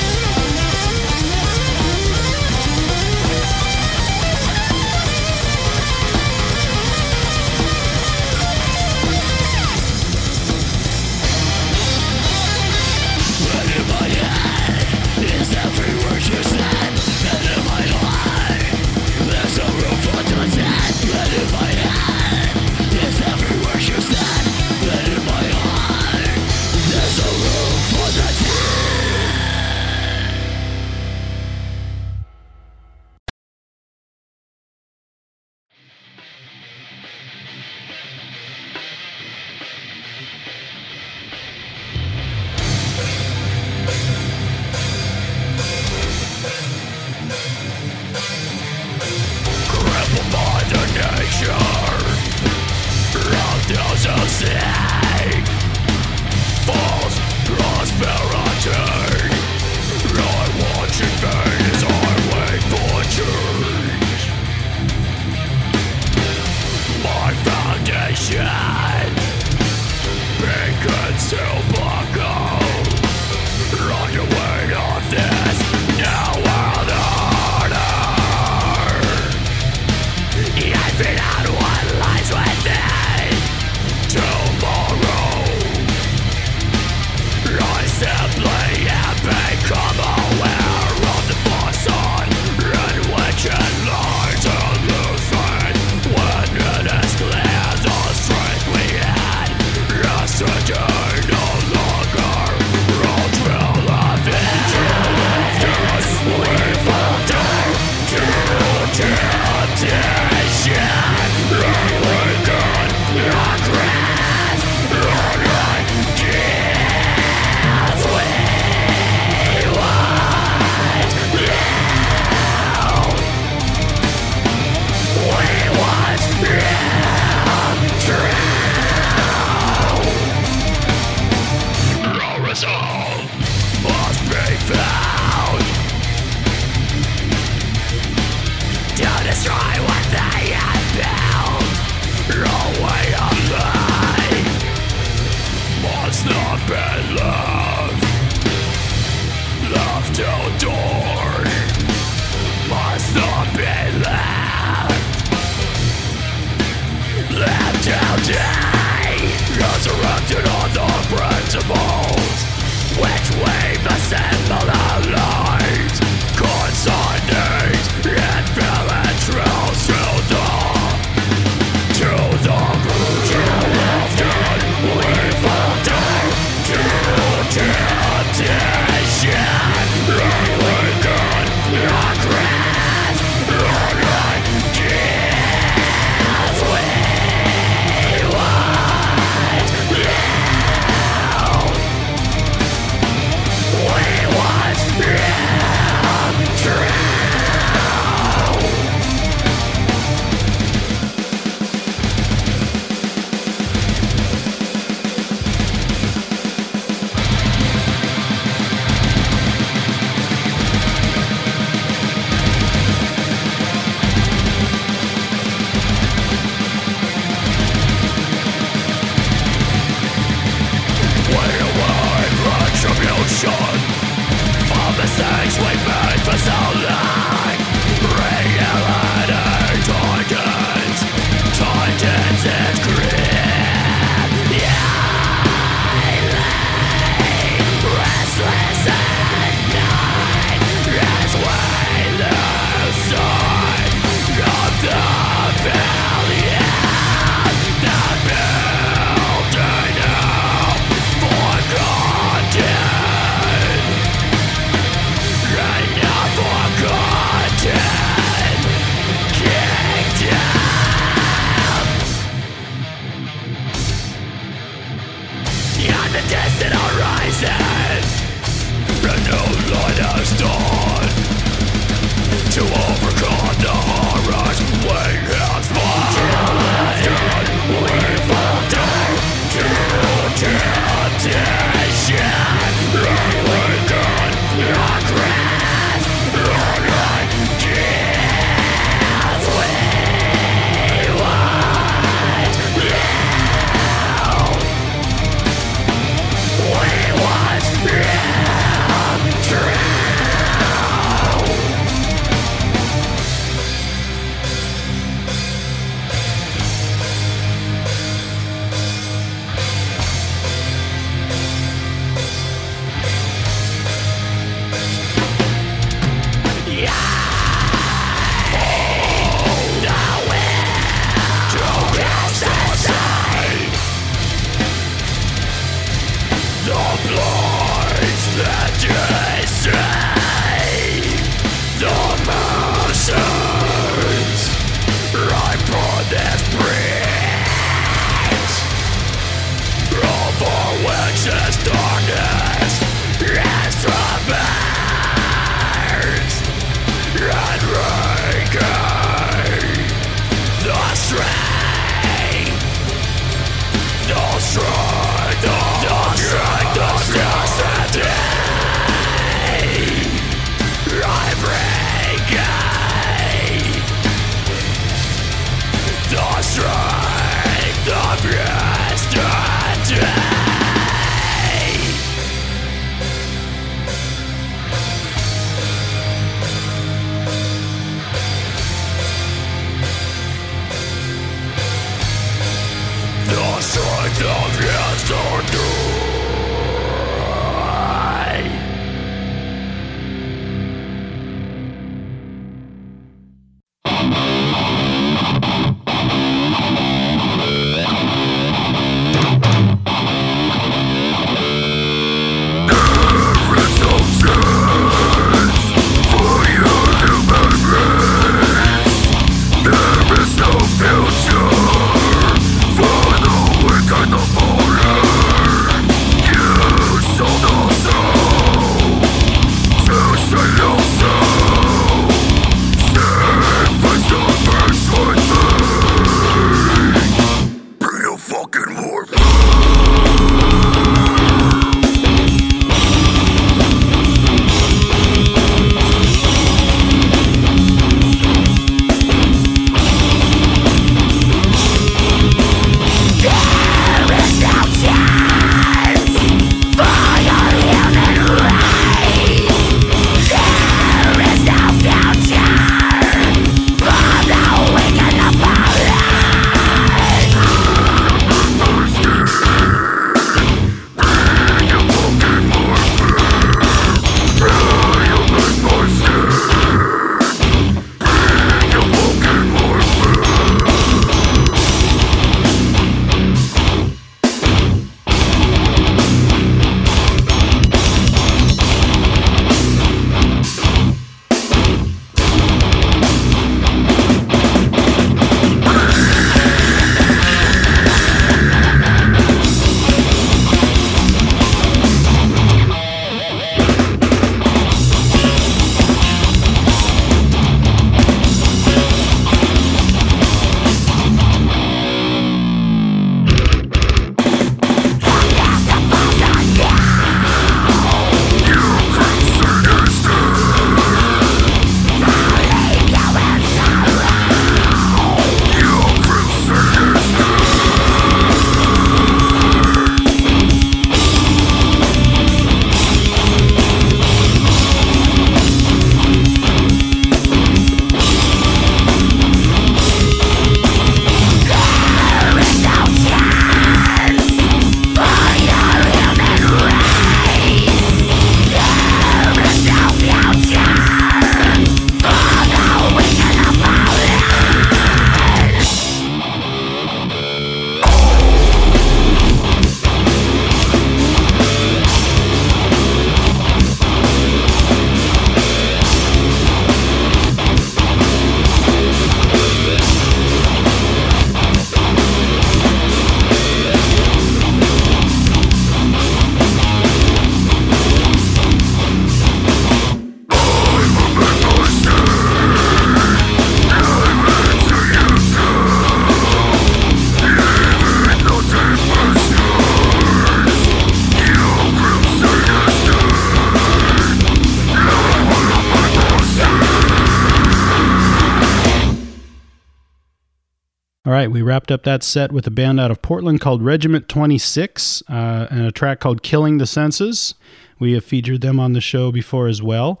Wrapped 591.52 591.70
up 591.70 591.82
that 591.82 592.02
set 592.02 592.32
with 592.32 592.46
a 592.46 592.50
band 592.50 592.80
out 592.80 592.90
of 592.90 593.02
Portland 593.02 593.38
called 593.38 593.60
Regiment 593.60 594.08
26 594.08 595.02
uh, 595.06 595.48
and 595.50 595.66
a 595.66 595.70
track 595.70 596.00
called 596.00 596.22
Killing 596.22 596.56
the 596.56 596.64
Senses. 596.64 597.34
We 597.78 597.92
have 597.92 598.06
featured 598.06 598.40
them 598.40 598.58
on 598.58 598.72
the 598.72 598.80
show 598.80 599.12
before 599.12 599.48
as 599.48 599.62
well. 599.62 600.00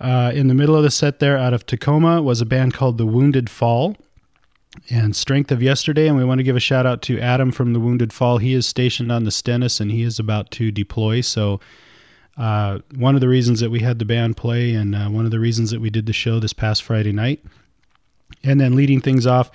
Uh, 0.00 0.32
in 0.34 0.48
the 0.48 0.54
middle 0.54 0.74
of 0.74 0.82
the 0.82 0.90
set 0.90 1.18
there, 1.18 1.36
out 1.36 1.52
of 1.52 1.66
Tacoma, 1.66 2.22
was 2.22 2.40
a 2.40 2.46
band 2.46 2.72
called 2.72 2.96
The 2.96 3.04
Wounded 3.04 3.50
Fall 3.50 3.94
and 4.88 5.14
Strength 5.14 5.52
of 5.52 5.62
Yesterday. 5.62 6.08
And 6.08 6.16
we 6.16 6.24
want 6.24 6.38
to 6.38 6.44
give 6.44 6.56
a 6.56 6.60
shout 6.60 6.86
out 6.86 7.02
to 7.02 7.20
Adam 7.20 7.52
from 7.52 7.74
The 7.74 7.80
Wounded 7.80 8.10
Fall. 8.10 8.38
He 8.38 8.54
is 8.54 8.66
stationed 8.66 9.12
on 9.12 9.24
the 9.24 9.30
Stennis 9.30 9.80
and 9.80 9.90
he 9.90 10.02
is 10.02 10.18
about 10.18 10.50
to 10.52 10.72
deploy. 10.72 11.20
So, 11.20 11.60
uh, 12.38 12.78
one 12.94 13.14
of 13.14 13.20
the 13.20 13.28
reasons 13.28 13.60
that 13.60 13.70
we 13.70 13.80
had 13.80 13.98
the 13.98 14.06
band 14.06 14.38
play 14.38 14.72
and 14.72 14.94
uh, 14.94 15.08
one 15.10 15.26
of 15.26 15.30
the 15.30 15.40
reasons 15.40 15.72
that 15.72 15.82
we 15.82 15.90
did 15.90 16.06
the 16.06 16.14
show 16.14 16.40
this 16.40 16.54
past 16.54 16.82
Friday 16.82 17.12
night. 17.12 17.44
And 18.42 18.58
then 18.58 18.76
leading 18.76 19.02
things 19.02 19.26
off, 19.26 19.50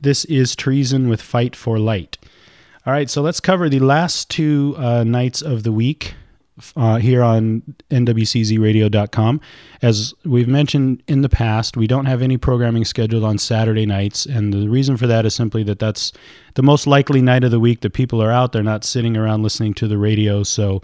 this 0.00 0.24
is 0.26 0.56
Treason 0.56 1.08
with 1.08 1.20
Fight 1.20 1.54
for 1.54 1.78
Light. 1.78 2.18
All 2.86 2.92
right, 2.92 3.10
so 3.10 3.20
let's 3.20 3.40
cover 3.40 3.68
the 3.68 3.80
last 3.80 4.30
two 4.30 4.74
uh, 4.78 5.04
nights 5.04 5.42
of 5.42 5.62
the 5.62 5.72
week 5.72 6.14
uh, 6.76 6.96
here 6.96 7.22
on 7.22 7.62
nwczradio.com. 7.90 9.40
As 9.82 10.14
we've 10.24 10.48
mentioned 10.48 11.02
in 11.06 11.22
the 11.22 11.28
past, 11.28 11.76
we 11.76 11.86
don't 11.86 12.06
have 12.06 12.22
any 12.22 12.36
programming 12.36 12.84
scheduled 12.84 13.24
on 13.24 13.38
Saturday 13.38 13.86
nights, 13.86 14.26
and 14.26 14.52
the 14.52 14.68
reason 14.68 14.96
for 14.96 15.06
that 15.06 15.26
is 15.26 15.34
simply 15.34 15.62
that 15.64 15.78
that's 15.78 16.12
the 16.54 16.62
most 16.62 16.86
likely 16.86 17.20
night 17.20 17.44
of 17.44 17.50
the 17.50 17.60
week 17.60 17.80
that 17.80 17.92
people 17.92 18.22
are 18.22 18.30
out. 18.30 18.52
They're 18.52 18.62
not 18.62 18.84
sitting 18.84 19.16
around 19.16 19.42
listening 19.42 19.74
to 19.74 19.88
the 19.88 19.98
radio, 19.98 20.42
so 20.42 20.82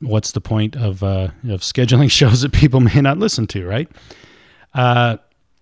what's 0.00 0.32
the 0.32 0.40
point 0.40 0.76
of 0.76 1.02
uh, 1.02 1.28
of 1.48 1.62
scheduling 1.62 2.10
shows 2.10 2.42
that 2.42 2.52
people 2.52 2.80
may 2.80 3.00
not 3.00 3.18
listen 3.18 3.46
to, 3.48 3.66
right? 3.66 3.88
Uh, 4.74 5.16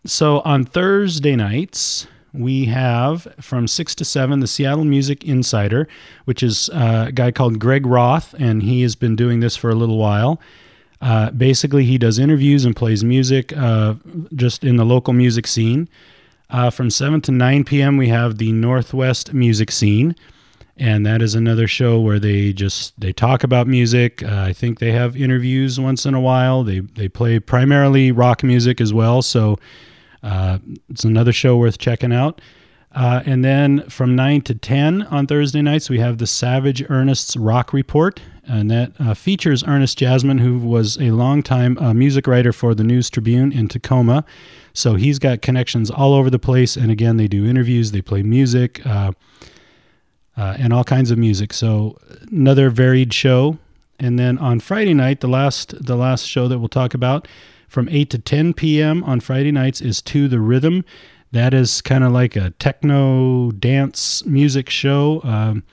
so 0.04 0.40
on 0.40 0.64
Thursday 0.64 1.36
nights, 1.36 2.06
we 2.36 2.66
have 2.66 3.26
from 3.40 3.66
6 3.66 3.94
to 3.96 4.04
7 4.04 4.40
the 4.40 4.46
Seattle 4.46 4.84
Music 4.84 5.24
Insider, 5.24 5.88
which 6.24 6.42
is 6.42 6.68
uh, 6.70 7.06
a 7.08 7.12
guy 7.12 7.30
called 7.30 7.58
Greg 7.58 7.86
Roth, 7.86 8.34
and 8.38 8.62
he 8.62 8.82
has 8.82 8.94
been 8.96 9.16
doing 9.16 9.40
this 9.40 9.56
for 9.56 9.70
a 9.70 9.74
little 9.74 9.98
while. 9.98 10.40
Uh, 11.00 11.30
basically, 11.30 11.84
he 11.84 11.98
does 11.98 12.18
interviews 12.18 12.64
and 12.64 12.74
plays 12.74 13.04
music 13.04 13.56
uh, 13.56 13.94
just 14.34 14.64
in 14.64 14.76
the 14.76 14.84
local 14.84 15.12
music 15.12 15.46
scene. 15.46 15.88
Uh, 16.48 16.70
from 16.70 16.90
7 16.90 17.20
to 17.22 17.32
9 17.32 17.64
p.m., 17.64 17.96
we 17.96 18.08
have 18.08 18.38
the 18.38 18.52
Northwest 18.52 19.34
Music 19.34 19.70
Scene. 19.70 20.14
And 20.78 21.06
that 21.06 21.22
is 21.22 21.34
another 21.34 21.66
show 21.66 22.00
where 22.00 22.18
they 22.18 22.52
just 22.52 22.98
they 23.00 23.10
talk 23.10 23.42
about 23.42 23.66
music. 23.66 24.22
Uh, 24.22 24.42
I 24.42 24.52
think 24.52 24.78
they 24.78 24.92
have 24.92 25.16
interviews 25.16 25.80
once 25.80 26.04
in 26.04 26.12
a 26.12 26.20
while. 26.20 26.64
They 26.64 26.80
they 26.80 27.08
play 27.08 27.38
primarily 27.38 28.12
rock 28.12 28.44
music 28.44 28.78
as 28.78 28.92
well. 28.92 29.22
So 29.22 29.58
uh, 30.22 30.58
it's 30.88 31.04
another 31.04 31.32
show 31.32 31.56
worth 31.56 31.78
checking 31.78 32.12
out. 32.12 32.40
Uh, 32.96 33.22
and 33.26 33.44
then 33.44 33.86
from 33.90 34.16
9 34.16 34.40
to 34.40 34.54
10 34.54 35.02
on 35.02 35.26
Thursday 35.26 35.60
nights, 35.60 35.90
we 35.90 35.98
have 35.98 36.16
the 36.16 36.26
Savage 36.26 36.82
Ernest's 36.88 37.36
Rock 37.36 37.72
Report. 37.74 38.20
And 38.48 38.70
that 38.70 38.92
uh, 38.98 39.12
features 39.12 39.64
Ernest 39.64 39.98
Jasmine, 39.98 40.38
who 40.38 40.58
was 40.58 40.96
a 40.98 41.10
longtime 41.10 41.76
uh, 41.78 41.92
music 41.92 42.26
writer 42.26 42.52
for 42.52 42.74
the 42.74 42.84
News 42.84 43.10
Tribune 43.10 43.52
in 43.52 43.68
Tacoma. 43.68 44.24
So 44.72 44.94
he's 44.94 45.18
got 45.18 45.42
connections 45.42 45.90
all 45.90 46.14
over 46.14 46.30
the 46.30 46.38
place. 46.38 46.76
And 46.76 46.90
again, 46.90 47.16
they 47.16 47.28
do 47.28 47.44
interviews, 47.44 47.90
they 47.90 48.00
play 48.00 48.22
music, 48.22 48.86
uh, 48.86 49.12
uh, 50.36 50.56
and 50.58 50.72
all 50.72 50.84
kinds 50.84 51.10
of 51.10 51.18
music. 51.18 51.52
So 51.52 51.98
another 52.30 52.70
varied 52.70 53.12
show. 53.12 53.58
And 53.98 54.18
then 54.18 54.38
on 54.38 54.60
Friday 54.60 54.94
night, 54.94 55.20
the 55.20 55.28
last 55.28 55.74
the 55.84 55.96
last 55.96 56.26
show 56.26 56.48
that 56.48 56.58
we'll 56.58 56.68
talk 56.68 56.94
about 56.94 57.26
from 57.68 57.88
8 57.88 58.10
to 58.10 58.18
10 58.18 58.54
p.m. 58.54 59.04
on 59.04 59.20
Friday 59.20 59.52
nights 59.52 59.80
is 59.80 60.00
To 60.02 60.28
the 60.28 60.40
Rhythm. 60.40 60.84
That 61.32 61.52
is 61.52 61.82
kind 61.82 62.04
of 62.04 62.12
like 62.12 62.36
a 62.36 62.50
techno 62.50 63.50
dance 63.50 64.24
music 64.24 64.70
show. 64.70 65.20
Um, 65.24 65.64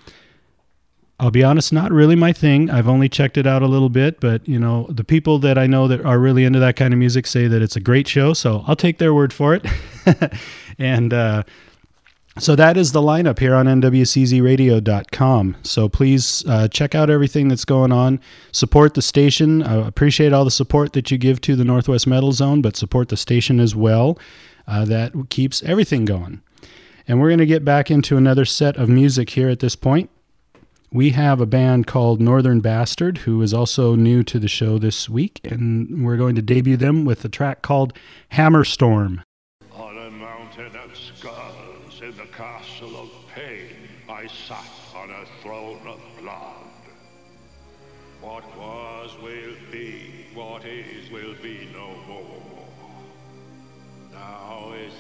I'll 1.19 1.31
be 1.31 1.43
honest, 1.43 1.71
not 1.71 1.91
really 1.91 2.15
my 2.15 2.33
thing. 2.33 2.69
I've 2.69 2.87
only 2.87 3.07
checked 3.07 3.37
it 3.37 3.47
out 3.47 3.61
a 3.61 3.67
little 3.67 3.89
bit, 3.89 4.19
but 4.19 4.47
you 4.47 4.59
know, 4.59 4.87
the 4.89 5.03
people 5.03 5.39
that 5.39 5.57
I 5.57 5.67
know 5.67 5.87
that 5.87 6.03
are 6.03 6.19
really 6.19 6.43
into 6.43 6.59
that 6.59 6.75
kind 6.75 6.93
of 6.93 6.97
music 6.97 7.27
say 7.27 7.47
that 7.47 7.61
it's 7.61 7.75
a 7.75 7.79
great 7.79 8.07
show, 8.07 8.33
so 8.33 8.63
I'll 8.67 8.75
take 8.75 8.97
their 8.97 9.13
word 9.13 9.31
for 9.31 9.53
it. 9.53 9.65
and 10.79 11.13
uh, 11.13 11.43
so 12.39 12.55
that 12.55 12.77
is 12.77 12.91
the 12.91 13.01
lineup 13.01 13.39
here 13.39 13.53
on 13.53 13.67
nwczradio.com. 13.67 15.57
So 15.61 15.87
please 15.87 16.43
uh, 16.47 16.67
check 16.67 16.95
out 16.95 17.09
everything 17.09 17.47
that's 17.47 17.65
going 17.65 17.91
on. 17.91 18.19
Support 18.51 18.95
the 18.95 19.01
station. 19.03 19.61
I 19.61 19.87
appreciate 19.87 20.33
all 20.33 20.43
the 20.43 20.51
support 20.51 20.93
that 20.93 21.11
you 21.11 21.17
give 21.17 21.41
to 21.41 21.55
the 21.55 21.63
Northwest 21.63 22.07
Metal 22.07 22.31
Zone, 22.31 22.61
but 22.61 22.75
support 22.75 23.09
the 23.09 23.17
station 23.17 23.59
as 23.59 23.75
well. 23.75 24.17
Uh, 24.67 24.85
that 24.85 25.13
keeps 25.29 25.61
everything 25.63 26.05
going. 26.05 26.41
And 27.07 27.19
we're 27.19 27.29
going 27.29 27.39
to 27.39 27.45
get 27.45 27.65
back 27.65 27.91
into 27.91 28.17
another 28.17 28.45
set 28.45 28.77
of 28.77 28.89
music 28.89 29.31
here 29.31 29.49
at 29.49 29.59
this 29.59 29.75
point. 29.75 30.09
We 30.91 31.09
have 31.11 31.41
a 31.41 31.45
band 31.45 31.87
called 31.87 32.21
Northern 32.21 32.61
Bastard, 32.61 33.19
who 33.19 33.41
is 33.41 33.53
also 33.53 33.95
new 33.95 34.23
to 34.23 34.39
the 34.39 34.47
show 34.47 34.77
this 34.77 35.09
week, 35.09 35.41
and 35.43 36.05
we're 36.05 36.17
going 36.17 36.35
to 36.35 36.41
debut 36.41 36.77
them 36.77 37.03
with 37.03 37.25
a 37.25 37.29
track 37.29 37.63
called 37.63 37.93
Hammerstorm. 38.33 39.23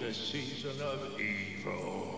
The 0.03 0.13
season 0.13 0.81
of 0.81 1.17
evil. 1.17 2.12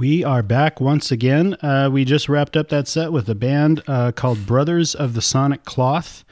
We 0.00 0.24
are 0.24 0.42
back 0.42 0.80
once 0.80 1.12
again. 1.12 1.58
Uh, 1.60 1.90
we 1.92 2.06
just 2.06 2.26
wrapped 2.26 2.56
up 2.56 2.70
that 2.70 2.88
set 2.88 3.12
with 3.12 3.28
a 3.28 3.34
band 3.34 3.82
uh, 3.86 4.12
called 4.12 4.46
Brothers 4.46 4.94
of 4.94 5.12
the 5.12 5.20
Sonic 5.20 5.66
Cloth. 5.66 6.24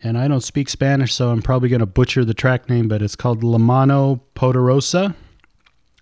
And 0.00 0.16
I 0.16 0.28
don't 0.28 0.44
speak 0.44 0.68
Spanish, 0.68 1.12
so 1.12 1.30
I'm 1.30 1.42
probably 1.42 1.68
going 1.68 1.80
to 1.80 1.86
butcher 1.86 2.24
the 2.24 2.34
track 2.34 2.68
name, 2.68 2.86
but 2.86 3.02
it's 3.02 3.16
called 3.16 3.42
La 3.42 3.58
Mano 3.58 4.20
Poderosa. 4.36 5.16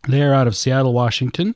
They're 0.06 0.34
out 0.34 0.46
of 0.46 0.54
Seattle, 0.54 0.92
Washington. 0.92 1.54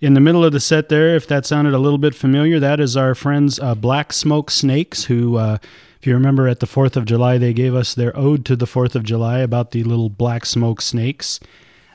In 0.00 0.14
the 0.14 0.20
middle 0.20 0.44
of 0.44 0.52
the 0.52 0.60
set 0.60 0.90
there, 0.90 1.16
if 1.16 1.26
that 1.26 1.44
sounded 1.44 1.74
a 1.74 1.78
little 1.78 1.98
bit 1.98 2.14
familiar, 2.14 2.60
that 2.60 2.78
is 2.78 2.96
our 2.96 3.16
friends 3.16 3.58
uh, 3.58 3.74
Black 3.74 4.12
Smoke 4.12 4.48
Snakes, 4.48 5.06
who, 5.06 5.38
uh, 5.38 5.58
if 5.98 6.06
you 6.06 6.14
remember 6.14 6.46
at 6.46 6.60
the 6.60 6.68
4th 6.68 6.94
of 6.94 7.04
July, 7.04 7.36
they 7.36 7.52
gave 7.52 7.74
us 7.74 7.96
their 7.96 8.16
ode 8.16 8.44
to 8.44 8.54
the 8.54 8.64
4th 8.64 8.94
of 8.94 9.02
July 9.02 9.40
about 9.40 9.72
the 9.72 9.82
little 9.82 10.08
black 10.08 10.46
smoke 10.46 10.80
snakes. 10.80 11.40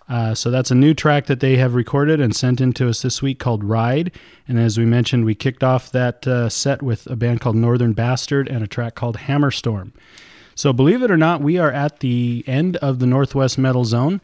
Uh, 0.09 0.33
so 0.33 0.49
that's 0.49 0.71
a 0.71 0.75
new 0.75 0.95
track 0.95 1.27
that 1.27 1.39
they 1.39 1.55
have 1.57 1.75
recorded 1.75 2.19
and 2.19 2.35
sent 2.35 2.59
in 2.59 2.73
to 2.73 2.89
us 2.89 3.03
this 3.03 3.21
week 3.21 3.37
called 3.37 3.63
Ride. 3.63 4.11
And 4.47 4.59
as 4.59 4.77
we 4.77 4.85
mentioned, 4.85 5.23
we 5.23 5.35
kicked 5.35 5.63
off 5.63 5.91
that 5.91 6.25
uh, 6.25 6.49
set 6.49 6.81
with 6.81 7.05
a 7.05 7.15
band 7.15 7.41
called 7.41 7.55
Northern 7.55 7.93
Bastard 7.93 8.47
and 8.47 8.63
a 8.63 8.67
track 8.67 8.95
called 8.95 9.17
Hammerstorm. 9.17 9.91
So 10.55 10.73
believe 10.73 11.03
it 11.03 11.11
or 11.11 11.17
not, 11.17 11.41
we 11.41 11.57
are 11.59 11.71
at 11.71 11.99
the 11.99 12.43
end 12.47 12.75
of 12.77 12.99
the 12.99 13.05
Northwest 13.05 13.57
Metal 13.57 13.85
Zone. 13.85 14.19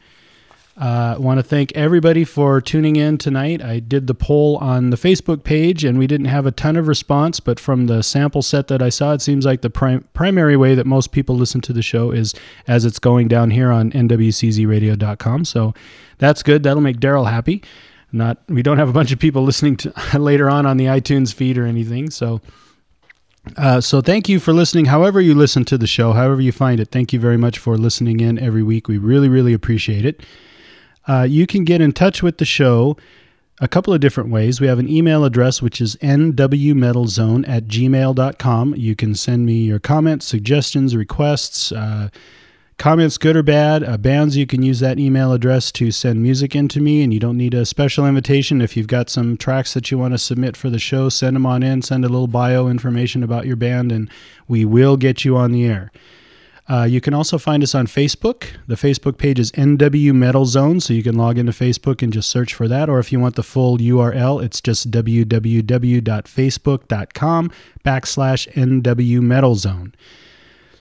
I 0.77 1.13
uh, 1.13 1.19
want 1.19 1.37
to 1.37 1.43
thank 1.43 1.71
everybody 1.71 2.25
for 2.25 2.59
tuning 2.59 2.97
in 2.97 3.17
tonight. 3.17 3.61
I 3.61 3.79
did 3.79 4.07
the 4.07 4.13
poll 4.13 4.57
on 4.57 4.89
the 4.89 4.97
Facebook 4.97 5.45
page 5.45 5.85
and 5.85 5.97
we 5.97 6.05
didn't 6.05 6.25
have 6.25 6.45
a 6.45 6.51
ton 6.51 6.75
of 6.75 6.89
response, 6.89 7.39
but 7.39 7.61
from 7.61 7.85
the 7.87 8.03
sample 8.03 8.41
set 8.41 8.67
that 8.67 8.81
I 8.81 8.89
saw, 8.89 9.13
it 9.13 9.21
seems 9.21 9.45
like 9.45 9.61
the 9.61 9.69
prim- 9.69 10.05
primary 10.13 10.57
way 10.57 10.75
that 10.75 10.85
most 10.85 11.13
people 11.13 11.35
listen 11.37 11.61
to 11.61 11.71
the 11.71 11.81
show 11.81 12.11
is 12.11 12.33
as 12.67 12.83
it's 12.83 12.99
going 12.99 13.29
down 13.29 13.51
here 13.51 13.71
on 13.71 13.89
nwczradio.com. 13.91 15.45
So 15.45 15.73
that's 16.17 16.43
good. 16.43 16.63
That'll 16.63 16.81
make 16.81 16.99
Daryl 16.99 17.29
happy. 17.29 17.63
Not 18.11 18.39
we 18.49 18.61
don't 18.61 18.77
have 18.77 18.89
a 18.89 18.93
bunch 18.93 19.13
of 19.13 19.19
people 19.19 19.43
listening 19.43 19.77
to 19.77 19.93
later 20.19 20.49
on 20.49 20.65
on 20.65 20.75
the 20.75 20.85
iTunes 20.85 21.33
feed 21.33 21.57
or 21.57 21.65
anything. 21.65 22.09
So 22.09 22.41
uh, 23.55 23.79
so 23.79 24.01
thank 24.01 24.27
you 24.27 24.41
for 24.41 24.51
listening. 24.51 24.85
However 24.85 25.21
you 25.21 25.35
listen 25.35 25.63
to 25.65 25.77
the 25.77 25.87
show, 25.87 26.11
however 26.13 26.41
you 26.41 26.51
find 26.51 26.81
it, 26.81 26.89
thank 26.89 27.13
you 27.13 27.19
very 27.19 27.37
much 27.37 27.59
for 27.59 27.77
listening 27.77 28.19
in 28.19 28.37
every 28.39 28.63
week. 28.63 28.87
We 28.87 28.97
really, 28.97 29.29
really 29.29 29.53
appreciate 29.53 30.05
it. 30.05 30.21
Uh, 31.07 31.23
you 31.23 31.45
can 31.45 31.63
get 31.63 31.81
in 31.81 31.91
touch 31.91 32.23
with 32.23 32.37
the 32.37 32.45
show 32.45 32.97
a 33.59 33.67
couple 33.67 33.93
of 33.93 34.01
different 34.01 34.29
ways. 34.29 34.59
We 34.59 34.67
have 34.67 34.79
an 34.79 34.89
email 34.89 35.23
address, 35.23 35.61
which 35.61 35.79
is 35.79 35.95
nwmetalzone 35.97 37.47
at 37.47 37.65
gmail.com. 37.65 38.75
You 38.75 38.95
can 38.95 39.15
send 39.15 39.45
me 39.45 39.53
your 39.63 39.79
comments, 39.79 40.25
suggestions, 40.25 40.95
requests, 40.95 41.71
uh, 41.71 42.09
comments, 42.77 43.17
good 43.17 43.37
or 43.37 43.43
bad, 43.43 43.83
uh, 43.83 43.97
bands. 43.97 44.35
You 44.35 44.45
can 44.45 44.61
use 44.61 44.81
that 44.81 44.99
email 44.99 45.31
address 45.31 45.71
to 45.73 45.91
send 45.91 46.21
music 46.21 46.53
into 46.53 46.81
me, 46.81 47.01
and 47.01 47.13
you 47.13 47.19
don't 47.19 47.37
need 47.37 47.53
a 47.53 47.65
special 47.65 48.05
invitation. 48.05 48.61
If 48.61 48.75
you've 48.75 48.87
got 48.87 49.09
some 49.09 49.37
tracks 49.37 49.73
that 49.73 49.89
you 49.89 49.97
want 49.97 50.13
to 50.13 50.17
submit 50.17 50.57
for 50.57 50.69
the 50.69 50.79
show, 50.79 51.07
send 51.07 51.37
them 51.37 51.45
on 51.45 51.63
in, 51.63 51.81
send 51.81 52.03
a 52.03 52.09
little 52.09 52.27
bio 52.27 52.67
information 52.67 53.23
about 53.23 53.45
your 53.45 53.55
band, 53.55 53.91
and 53.91 54.09
we 54.49 54.65
will 54.65 54.97
get 54.97 55.23
you 55.23 55.37
on 55.37 55.53
the 55.53 55.65
air. 55.65 55.91
Uh, 56.67 56.83
you 56.83 56.99
can 56.99 57.13
also 57.13 57.37
find 57.37 57.61
us 57.61 57.75
on 57.75 57.85
Facebook. 57.85 58.47
The 58.65 58.73
Facebook 58.75 59.19
page 59.19 59.39
is 59.39 59.51
NW 59.51 60.13
Metal 60.13 60.47
Zone, 60.47 60.79
so 60.79 60.93
you 60.93 61.03
can 61.03 61.15
log 61.15 61.37
into 61.37 61.51
Facebook 61.51 62.01
and 62.01 62.11
just 62.11 62.27
search 62.29 62.55
for 62.55 62.67
that. 62.67 62.89
Or 62.89 62.97
if 62.97 63.11
you 63.11 63.19
want 63.19 63.35
the 63.35 63.43
full 63.43 63.77
URL, 63.77 64.43
it's 64.43 64.61
just 64.61 64.89
www.facebook.com 64.89 67.51
backslash 67.85 68.51
NW 68.53 69.21
Metal 69.21 69.53
Zone. 69.55 69.93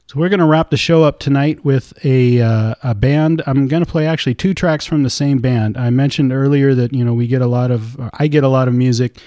So 0.07 0.21
we're 0.21 0.29
going 0.29 0.41
to 0.41 0.47
wrap 0.47 0.71
the 0.71 0.77
show 0.77 1.03
up 1.03 1.19
tonight 1.19 1.65
with 1.65 1.93
a 2.05 2.41
uh, 2.41 2.75
a 2.83 2.95
band. 2.95 3.43
I'm 3.47 3.69
going 3.69 3.85
to 3.85 3.91
play 3.91 4.07
actually 4.07 4.35
two 4.35 4.55
tracks 4.55 4.87
from 4.87 5.03
the 5.03 5.11
same 5.11 5.39
band. 5.39 5.77
I 5.77 5.91
mentioned 5.91 6.33
earlier 6.33 6.75
that 6.75 6.95
you 6.95 7.05
know 7.05 7.15
we 7.15 7.27
get 7.27 7.43
a 7.43 7.47
lot 7.47 7.71
of 7.71 7.99
I 8.15 8.27
get 8.27 8.45
a 8.45 8.49
lot 8.49 8.69
of 8.69 8.75
music 8.75 9.19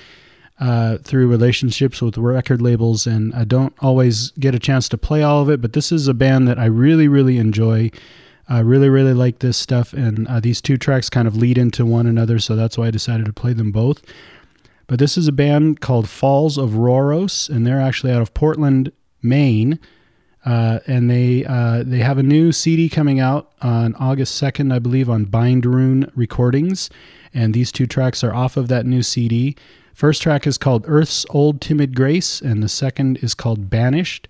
uh, 0.60 0.98
through 1.00 1.28
relationships 1.28 2.02
with 2.02 2.18
record 2.18 2.62
labels, 2.62 3.06
and 3.06 3.34
I 3.36 3.44
don't 3.44 3.74
always 3.80 4.32
get 4.32 4.56
a 4.56 4.60
chance 4.60 4.90
to 4.90 4.98
play 4.98 5.22
all 5.24 5.42
of 5.42 5.50
it. 5.50 5.62
But 5.62 5.74
this 5.74 5.92
is 5.92 6.08
a 6.08 6.14
band 6.14 6.48
that 6.48 6.58
I 6.58 6.66
really, 6.66 7.08
really 7.08 7.38
enjoy. 7.38 7.92
I 8.50 8.60
really, 8.60 8.90
really 8.90 9.14
like 9.14 9.40
this 9.40 9.58
stuff, 9.58 9.94
and 9.94 10.28
uh, 10.28 10.40
these 10.40 10.62
two 10.62 10.78
tracks 10.78 11.10
kind 11.10 11.28
of 11.28 11.36
lead 11.36 11.58
into 11.58 11.86
one 11.86 12.08
another, 12.08 12.40
so 12.40 12.56
that's 12.56 12.78
why 12.78 12.88
I 12.88 12.92
decided 12.92 13.26
to 13.26 13.34
play 13.34 13.54
them 13.54 13.72
both. 13.72 14.02
But 14.88 15.00
this 15.00 15.18
is 15.18 15.28
a 15.28 15.34
band 15.34 15.82
called 15.82 16.08
Falls 16.08 16.58
of 16.58 16.72
Rauros, 16.72 17.50
and 17.50 17.68
they're 17.68 17.82
actually 17.82 18.14
out 18.14 18.22
of 18.22 18.34
Portland, 18.34 18.92
Maine. 19.22 19.80
Uh, 20.46 20.80
and 20.88 21.10
they 21.10 21.44
uh, 21.44 21.84
they 21.86 21.98
have 21.98 22.18
a 22.18 22.24
new 22.24 22.54
CD 22.54 22.88
coming 22.88 23.20
out 23.20 23.52
on 23.62 23.94
August 23.96 24.36
second, 24.36 24.72
I 24.72 24.80
believe, 24.80 25.10
on 25.10 25.26
Bindrune 25.26 26.10
Recordings, 26.16 26.90
and 27.34 27.54
these 27.54 27.70
two 27.70 27.86
tracks 27.86 28.24
are 28.24 28.34
off 28.34 28.56
of 28.56 28.70
that 28.70 28.86
new 28.86 29.04
CD. 29.04 29.58
First 29.98 30.22
track 30.22 30.46
is 30.46 30.60
called 30.60 30.86
Earth's 30.88 31.26
Old 31.32 31.60
Timid 31.60 31.96
Grace, 31.96 32.40
and 32.40 32.62
the 32.62 32.70
second 32.70 33.18
is 33.24 33.34
called 33.34 33.68
Banished. 33.68 34.28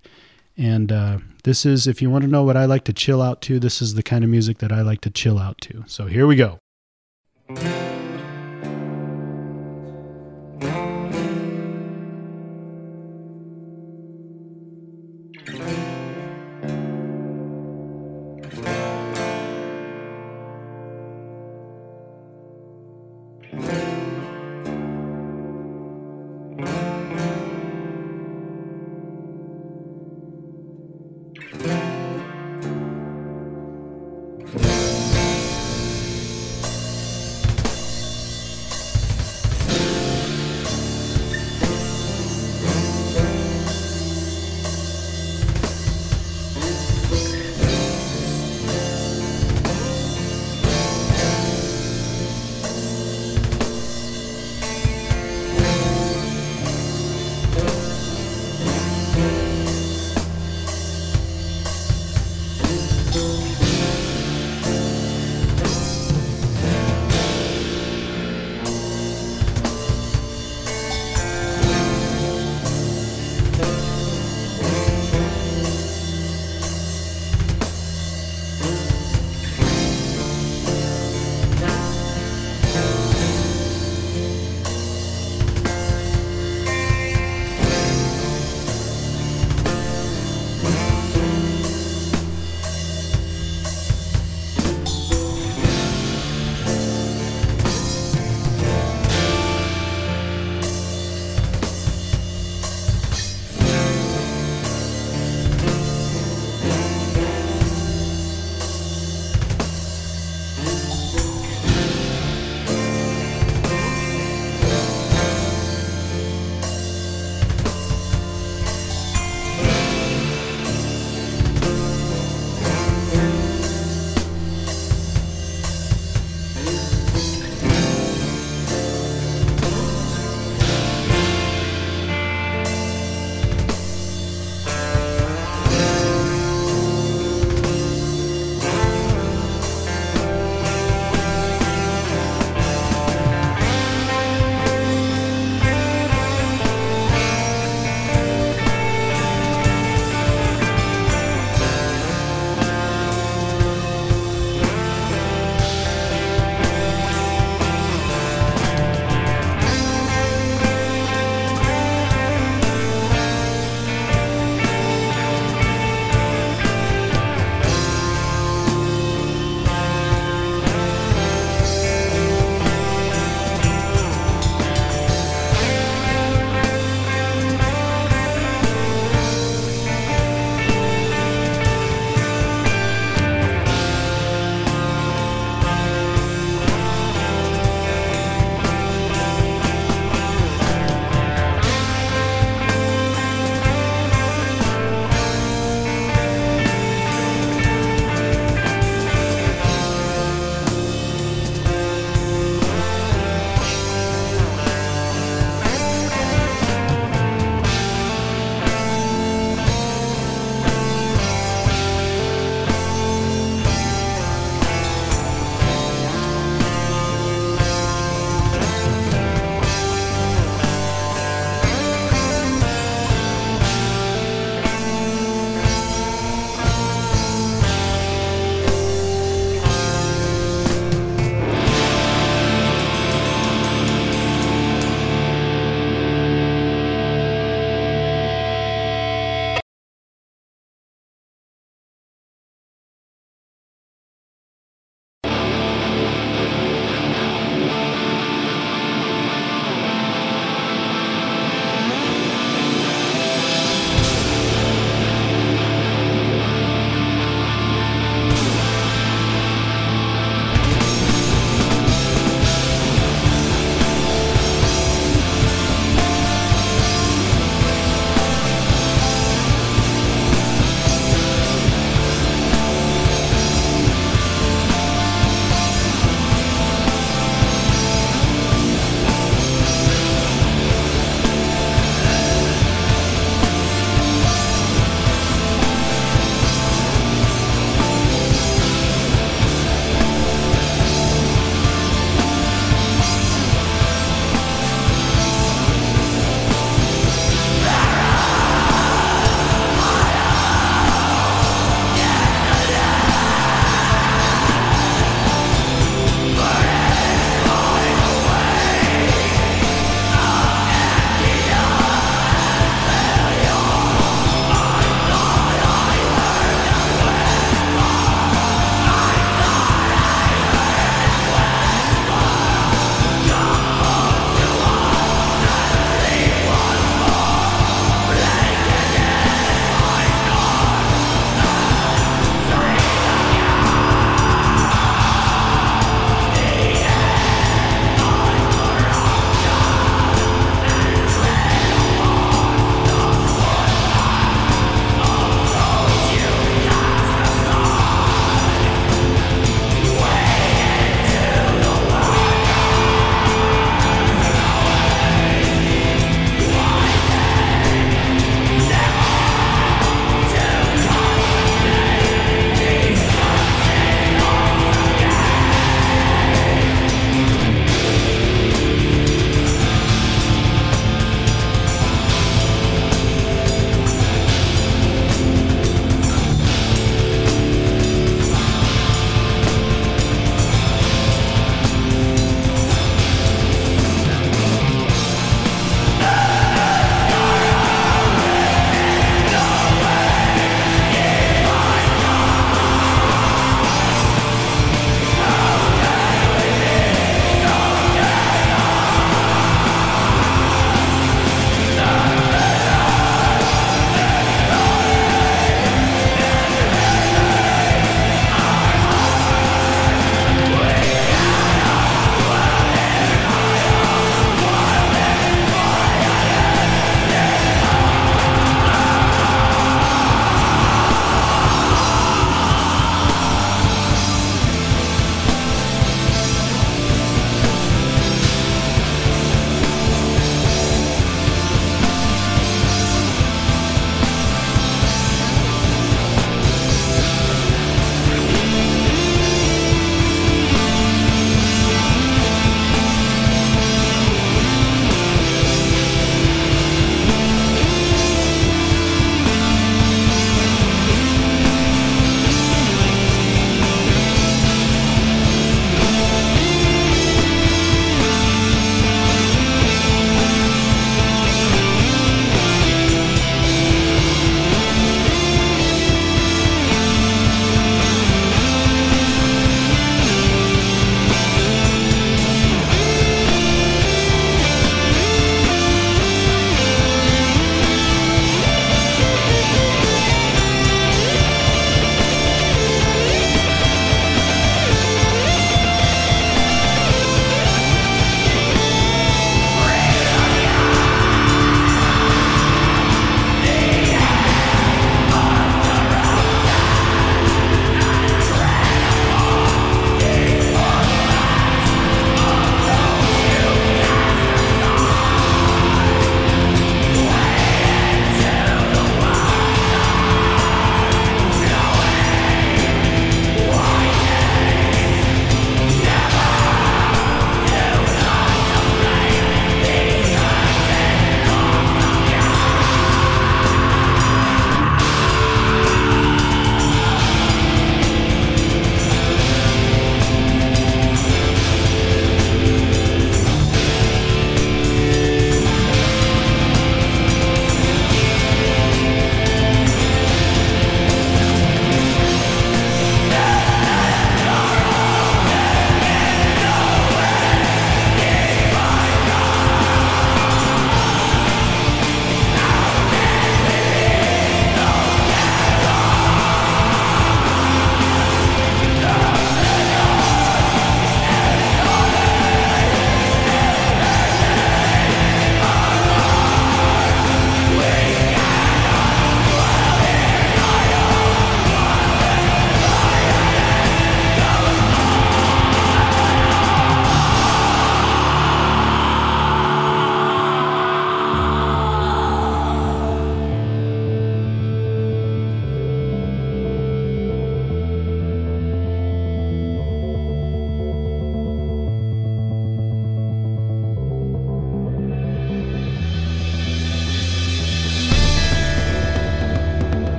And 0.56 0.90
uh, 0.90 1.18
this 1.44 1.66
is, 1.66 1.86
if 1.86 2.00
you 2.00 2.08
want 2.08 2.24
to 2.24 2.30
know 2.30 2.42
what 2.42 2.56
I 2.56 2.64
like 2.64 2.84
to 2.84 2.94
chill 2.94 3.20
out 3.20 3.42
to, 3.42 3.60
this 3.60 3.82
is 3.82 3.92
the 3.92 4.02
kind 4.02 4.24
of 4.24 4.30
music 4.30 4.58
that 4.60 4.72
I 4.72 4.80
like 4.80 5.02
to 5.02 5.10
chill 5.10 5.38
out 5.38 5.60
to. 5.60 5.84
So 5.86 6.06
here 6.06 6.26
we 6.26 6.36
go. 6.36 6.58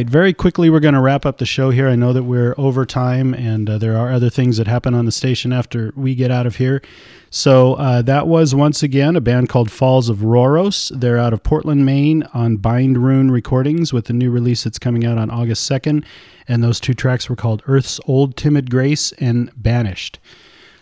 Right, 0.00 0.08
very 0.08 0.32
quickly, 0.32 0.70
we're 0.70 0.80
going 0.80 0.94
to 0.94 1.00
wrap 1.00 1.26
up 1.26 1.36
the 1.36 1.44
show 1.44 1.68
here. 1.68 1.86
I 1.86 1.94
know 1.94 2.14
that 2.14 2.22
we're 2.22 2.54
over 2.56 2.86
time 2.86 3.34
and 3.34 3.68
uh, 3.68 3.76
there 3.76 3.98
are 3.98 4.10
other 4.10 4.30
things 4.30 4.56
that 4.56 4.66
happen 4.66 4.94
on 4.94 5.04
the 5.04 5.12
station 5.12 5.52
after 5.52 5.92
we 5.94 6.14
get 6.14 6.30
out 6.30 6.46
of 6.46 6.56
here. 6.56 6.80
So, 7.28 7.74
uh, 7.74 8.00
that 8.00 8.26
was 8.26 8.54
once 8.54 8.82
again 8.82 9.14
a 9.14 9.20
band 9.20 9.50
called 9.50 9.70
Falls 9.70 10.08
of 10.08 10.20
Rauros. 10.20 10.90
They're 10.98 11.18
out 11.18 11.34
of 11.34 11.42
Portland, 11.42 11.84
Maine 11.84 12.22
on 12.32 12.56
Bindrune 12.56 13.30
Recordings 13.30 13.92
with 13.92 14.08
a 14.08 14.14
new 14.14 14.30
release 14.30 14.64
that's 14.64 14.78
coming 14.78 15.04
out 15.04 15.18
on 15.18 15.28
August 15.28 15.70
2nd. 15.70 16.02
And 16.48 16.64
those 16.64 16.80
two 16.80 16.94
tracks 16.94 17.28
were 17.28 17.36
called 17.36 17.62
Earth's 17.66 18.00
Old 18.06 18.38
Timid 18.38 18.70
Grace 18.70 19.12
and 19.18 19.52
Banished. 19.54 20.18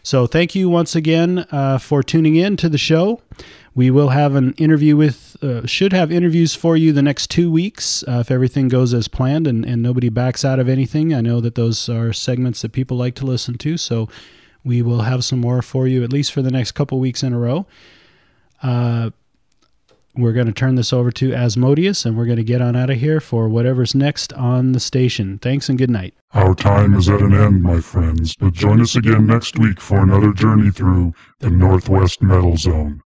So, 0.09 0.27
thank 0.27 0.55
you 0.55 0.71
once 0.71 0.97
again 0.97 1.45
uh, 1.51 1.77
for 1.77 2.03
tuning 2.03 2.35
in 2.35 2.57
to 2.57 2.71
the 2.71 2.79
show. 2.79 3.21
We 3.75 3.91
will 3.91 4.09
have 4.09 4.37
an 4.37 4.55
interview 4.55 4.97
with, 4.97 5.37
uh, 5.43 5.67
should 5.67 5.93
have 5.93 6.11
interviews 6.11 6.55
for 6.55 6.79
you 6.79 6.95
the 6.95 7.03
next 7.03 7.31
two 7.31 7.51
weeks 7.51 8.03
uh, 8.09 8.21
if 8.21 8.31
everything 8.31 8.69
goes 8.69 8.95
as 8.95 9.07
planned 9.07 9.47
and, 9.47 9.67
and 9.67 9.83
nobody 9.83 10.09
backs 10.09 10.47
out 10.47 10.61
of 10.61 10.67
anything. 10.67 11.13
I 11.13 11.21
know 11.21 11.43
that 11.43 11.57
those 11.57 11.91
are 11.91 12.15
segments 12.15 12.63
that 12.63 12.73
people 12.73 12.97
like 12.97 13.17
to 13.17 13.27
listen 13.27 13.59
to, 13.59 13.77
so 13.77 14.09
we 14.65 14.81
will 14.81 15.03
have 15.03 15.25
some 15.25 15.41
more 15.41 15.61
for 15.61 15.87
you 15.87 16.03
at 16.03 16.11
least 16.11 16.33
for 16.33 16.41
the 16.41 16.51
next 16.51 16.73
couple 16.73 16.99
weeks 16.99 17.23
in 17.23 17.35
a 17.35 17.39
row. 17.39 17.67
We're 20.17 20.33
going 20.33 20.47
to 20.47 20.53
turn 20.53 20.75
this 20.75 20.93
over 20.93 21.11
to 21.13 21.33
Asmodeus 21.33 22.05
and 22.05 22.17
we're 22.17 22.25
going 22.27 22.39
to 22.39 22.45
get 22.45 22.61
on 22.61 22.75
out 22.75 22.91
of 22.91 22.99
here 22.99 23.21
for 23.21 23.49
whatever's 23.49 23.95
next 23.95 24.33
on 24.33 24.73
the 24.73 24.81
station. 24.81 25.39
Thanks 25.39 25.69
and 25.69 25.79
good 25.79 25.91
night. 25.91 26.15
Our 26.35 26.55
time 26.55 26.95
is 26.95 27.09
at 27.09 27.21
an 27.21 27.35
end, 27.35 27.63
my 27.63 27.81
friends, 27.81 28.35
but 28.37 28.53
join 28.53 28.81
us 28.81 28.97
again 28.97 29.27
next 29.27 29.59
week 29.59 29.81
for 29.81 29.99
another 30.03 30.33
journey 30.33 30.71
through 30.71 31.15
the 31.39 31.51
Northwest 31.51 32.21
Metal 32.21 32.57
Zone. 32.57 33.03